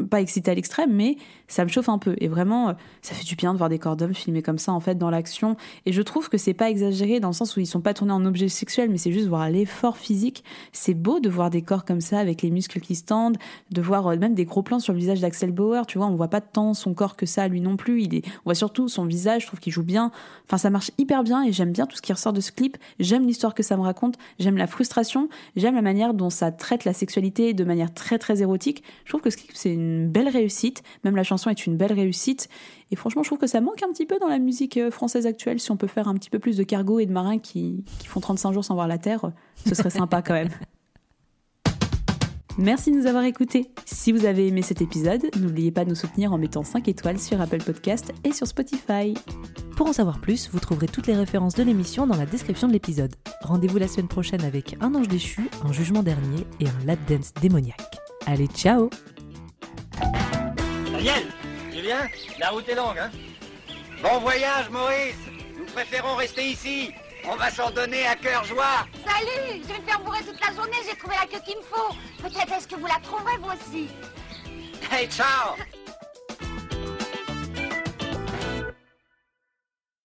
pas 0.09 0.21
excité 0.21 0.51
à 0.51 0.55
l'extrême, 0.55 0.91
mais 0.93 1.17
ça 1.47 1.63
me 1.63 1.69
chauffe 1.69 1.89
un 1.89 1.97
peu. 1.97 2.15
Et 2.19 2.27
vraiment, 2.27 2.69
euh, 2.69 2.73
ça 3.01 3.13
fait 3.13 3.25
du 3.25 3.35
bien 3.35 3.53
de 3.53 3.57
voir 3.57 3.69
des 3.69 3.79
corps 3.79 3.95
d'hommes 3.95 4.13
filmés 4.13 4.41
comme 4.41 4.57
ça, 4.57 4.71
en 4.71 4.79
fait, 4.79 4.95
dans 4.95 5.09
l'action. 5.09 5.55
Et 5.85 5.91
je 5.91 6.01
trouve 6.01 6.29
que 6.29 6.37
c'est 6.37 6.53
pas 6.53 6.69
exagéré 6.69 7.19
dans 7.19 7.29
le 7.29 7.33
sens 7.33 7.55
où 7.55 7.59
ils 7.59 7.67
sont 7.67 7.81
pas 7.81 7.93
tournés 7.93 8.13
en 8.13 8.25
objet 8.25 8.49
sexuel, 8.49 8.89
mais 8.89 8.97
c'est 8.97 9.11
juste 9.11 9.27
voir 9.27 9.49
l'effort 9.49 9.97
physique. 9.97 10.43
C'est 10.71 10.93
beau 10.93 11.19
de 11.19 11.29
voir 11.29 11.49
des 11.49 11.61
corps 11.61 11.85
comme 11.85 12.01
ça, 12.01 12.19
avec 12.19 12.41
les 12.41 12.49
muscles 12.49 12.79
qui 12.79 12.95
se 12.95 13.03
tendent, 13.03 13.37
de 13.71 13.81
voir 13.81 14.07
euh, 14.07 14.17
même 14.17 14.33
des 14.33 14.45
gros 14.45 14.63
plans 14.63 14.79
sur 14.79 14.93
le 14.93 14.99
visage 14.99 15.19
d'Axel 15.19 15.51
Bauer. 15.51 15.85
Tu 15.85 15.97
vois, 15.97 16.07
on 16.07 16.15
voit 16.15 16.29
pas 16.29 16.41
tant 16.41 16.73
son 16.73 16.93
corps 16.93 17.15
que 17.15 17.25
ça, 17.25 17.47
lui 17.47 17.61
non 17.61 17.77
plus. 17.77 18.03
Il 18.03 18.15
est, 18.15 18.25
on 18.25 18.45
voit 18.45 18.55
surtout 18.55 18.87
son 18.87 19.05
visage, 19.05 19.43
je 19.43 19.47
trouve 19.47 19.59
qu'il 19.59 19.73
joue 19.73 19.83
bien. 19.83 20.11
Enfin, 20.47 20.57
ça 20.57 20.69
marche 20.69 20.91
hyper 20.97 21.23
bien 21.23 21.43
et 21.43 21.51
j'aime 21.51 21.71
bien 21.71 21.85
tout 21.85 21.97
ce 21.97 22.01
qui 22.01 22.13
ressort 22.13 22.33
de 22.33 22.41
ce 22.41 22.51
clip. 22.51 22.77
J'aime 22.99 23.27
l'histoire 23.27 23.53
que 23.53 23.63
ça 23.63 23.77
me 23.77 23.81
raconte. 23.81 24.17
J'aime 24.39 24.57
la 24.57 24.67
frustration. 24.67 25.29
J'aime 25.55 25.75
la 25.75 25.81
manière 25.81 26.13
dont 26.13 26.29
ça 26.29 26.51
traite 26.51 26.85
la 26.85 26.93
sexualité 26.93 27.53
de 27.53 27.63
manière 27.63 27.93
très 27.93 28.17
très 28.17 28.41
érotique. 28.41 28.83
Je 29.05 29.09
trouve 29.09 29.21
que 29.21 29.29
ce 29.29 29.37
clip, 29.37 29.51
c'est 29.53 29.72
une 29.73 30.09
belle 30.09 30.29
réussite. 30.29 30.83
Même 31.03 31.15
la 31.15 31.23
chanson 31.23 31.49
est 31.49 31.65
une 31.65 31.77
belle 31.77 31.93
réussite. 31.93 32.49
Et 32.91 32.95
franchement, 32.95 33.23
je 33.23 33.29
trouve 33.29 33.39
que 33.39 33.47
ça 33.47 33.61
manque 33.61 33.83
un 33.83 33.91
petit 33.91 34.05
peu 34.05 34.17
dans 34.19 34.27
la 34.27 34.39
musique 34.39 34.77
euh, 34.77 34.91
française 34.91 35.25
actuelle. 35.25 35.59
Si 35.59 35.71
on 35.71 35.77
peut 35.77 35.87
faire 35.87 36.07
un 36.07 36.13
petit 36.15 36.29
peu 36.29 36.39
plus 36.39 36.57
de 36.57 36.63
cargo 36.63 36.99
et 36.99 37.05
de 37.05 37.11
marins 37.11 37.39
qui, 37.39 37.83
font 38.05 38.19
35 38.19 38.53
jours 38.53 38.65
sans 38.65 38.75
voir 38.75 38.87
la 38.87 38.97
Terre, 38.97 39.31
ce 39.65 39.75
serait 39.75 39.89
sympa 39.89 40.21
quand 40.21 40.33
même. 40.33 40.49
Merci 42.57 42.91
de 42.91 42.97
nous 42.97 43.07
avoir 43.07 43.23
écoutés. 43.23 43.71
Si 43.85 44.11
vous 44.11 44.25
avez 44.25 44.47
aimé 44.47 44.61
cet 44.61 44.81
épisode, 44.81 45.25
n'oubliez 45.39 45.71
pas 45.71 45.85
de 45.85 45.89
nous 45.89 45.95
soutenir 45.95 46.33
en 46.33 46.37
mettant 46.37 46.63
5 46.63 46.87
étoiles 46.87 47.19
sur 47.19 47.41
Apple 47.41 47.63
Podcast 47.63 48.13
et 48.23 48.31
sur 48.31 48.45
Spotify. 48.45 49.15
Pour 49.75 49.87
en 49.87 49.93
savoir 49.93 50.21
plus, 50.21 50.49
vous 50.51 50.59
trouverez 50.59 50.87
toutes 50.87 51.07
les 51.07 51.15
références 51.15 51.55
de 51.55 51.63
l'émission 51.63 52.05
dans 52.05 52.15
la 52.15 52.27
description 52.27 52.67
de 52.67 52.73
l'épisode. 52.73 53.15
Rendez-vous 53.41 53.79
la 53.79 53.87
semaine 53.87 54.07
prochaine 54.07 54.43
avec 54.43 54.75
un 54.81 54.93
ange 54.93 55.07
déchu, 55.07 55.49
un 55.63 55.71
jugement 55.71 56.03
dernier 56.03 56.45
et 56.59 56.67
un 56.67 56.85
lap 56.85 56.99
dance 57.09 57.33
démoniaque. 57.41 57.97
Allez, 58.27 58.47
ciao 58.47 58.89
Tu 61.03 61.81
viens 61.81 62.07
La 62.39 62.51
route 62.51 62.69
est 62.69 62.75
longue, 62.75 62.97
hein 62.97 63.11
Bon 64.01 64.19
voyage, 64.19 64.69
Maurice 64.69 65.17
Nous 65.57 65.65
préférons 65.65 66.15
rester 66.15 66.45
ici. 66.45 66.91
On 67.25 67.35
va 67.35 67.51
s'en 67.51 67.71
donner 67.71 68.07
à 68.07 68.15
cœur 68.15 68.45
joie. 68.45 68.87
Salut 69.05 69.61
Je 69.63 69.67
vais 69.67 69.79
me 69.79 69.85
faire 69.85 69.99
bourrer 69.99 70.19
toute 70.19 70.39
la 70.39 70.55
journée, 70.55 70.77
j'ai 70.89 70.95
trouvé 70.95 71.15
la 71.19 71.27
queue 71.27 71.43
qu'il 71.45 71.57
me 71.57 71.63
faut. 71.63 71.93
Peut-être 72.21 72.53
est-ce 72.53 72.69
que 72.69 72.75
vous 72.75 72.85
la 72.85 72.99
trouverez, 73.03 73.37
vous 73.41 73.49
aussi 73.49 73.89
Hey, 74.89 75.09
ciao 75.09 75.55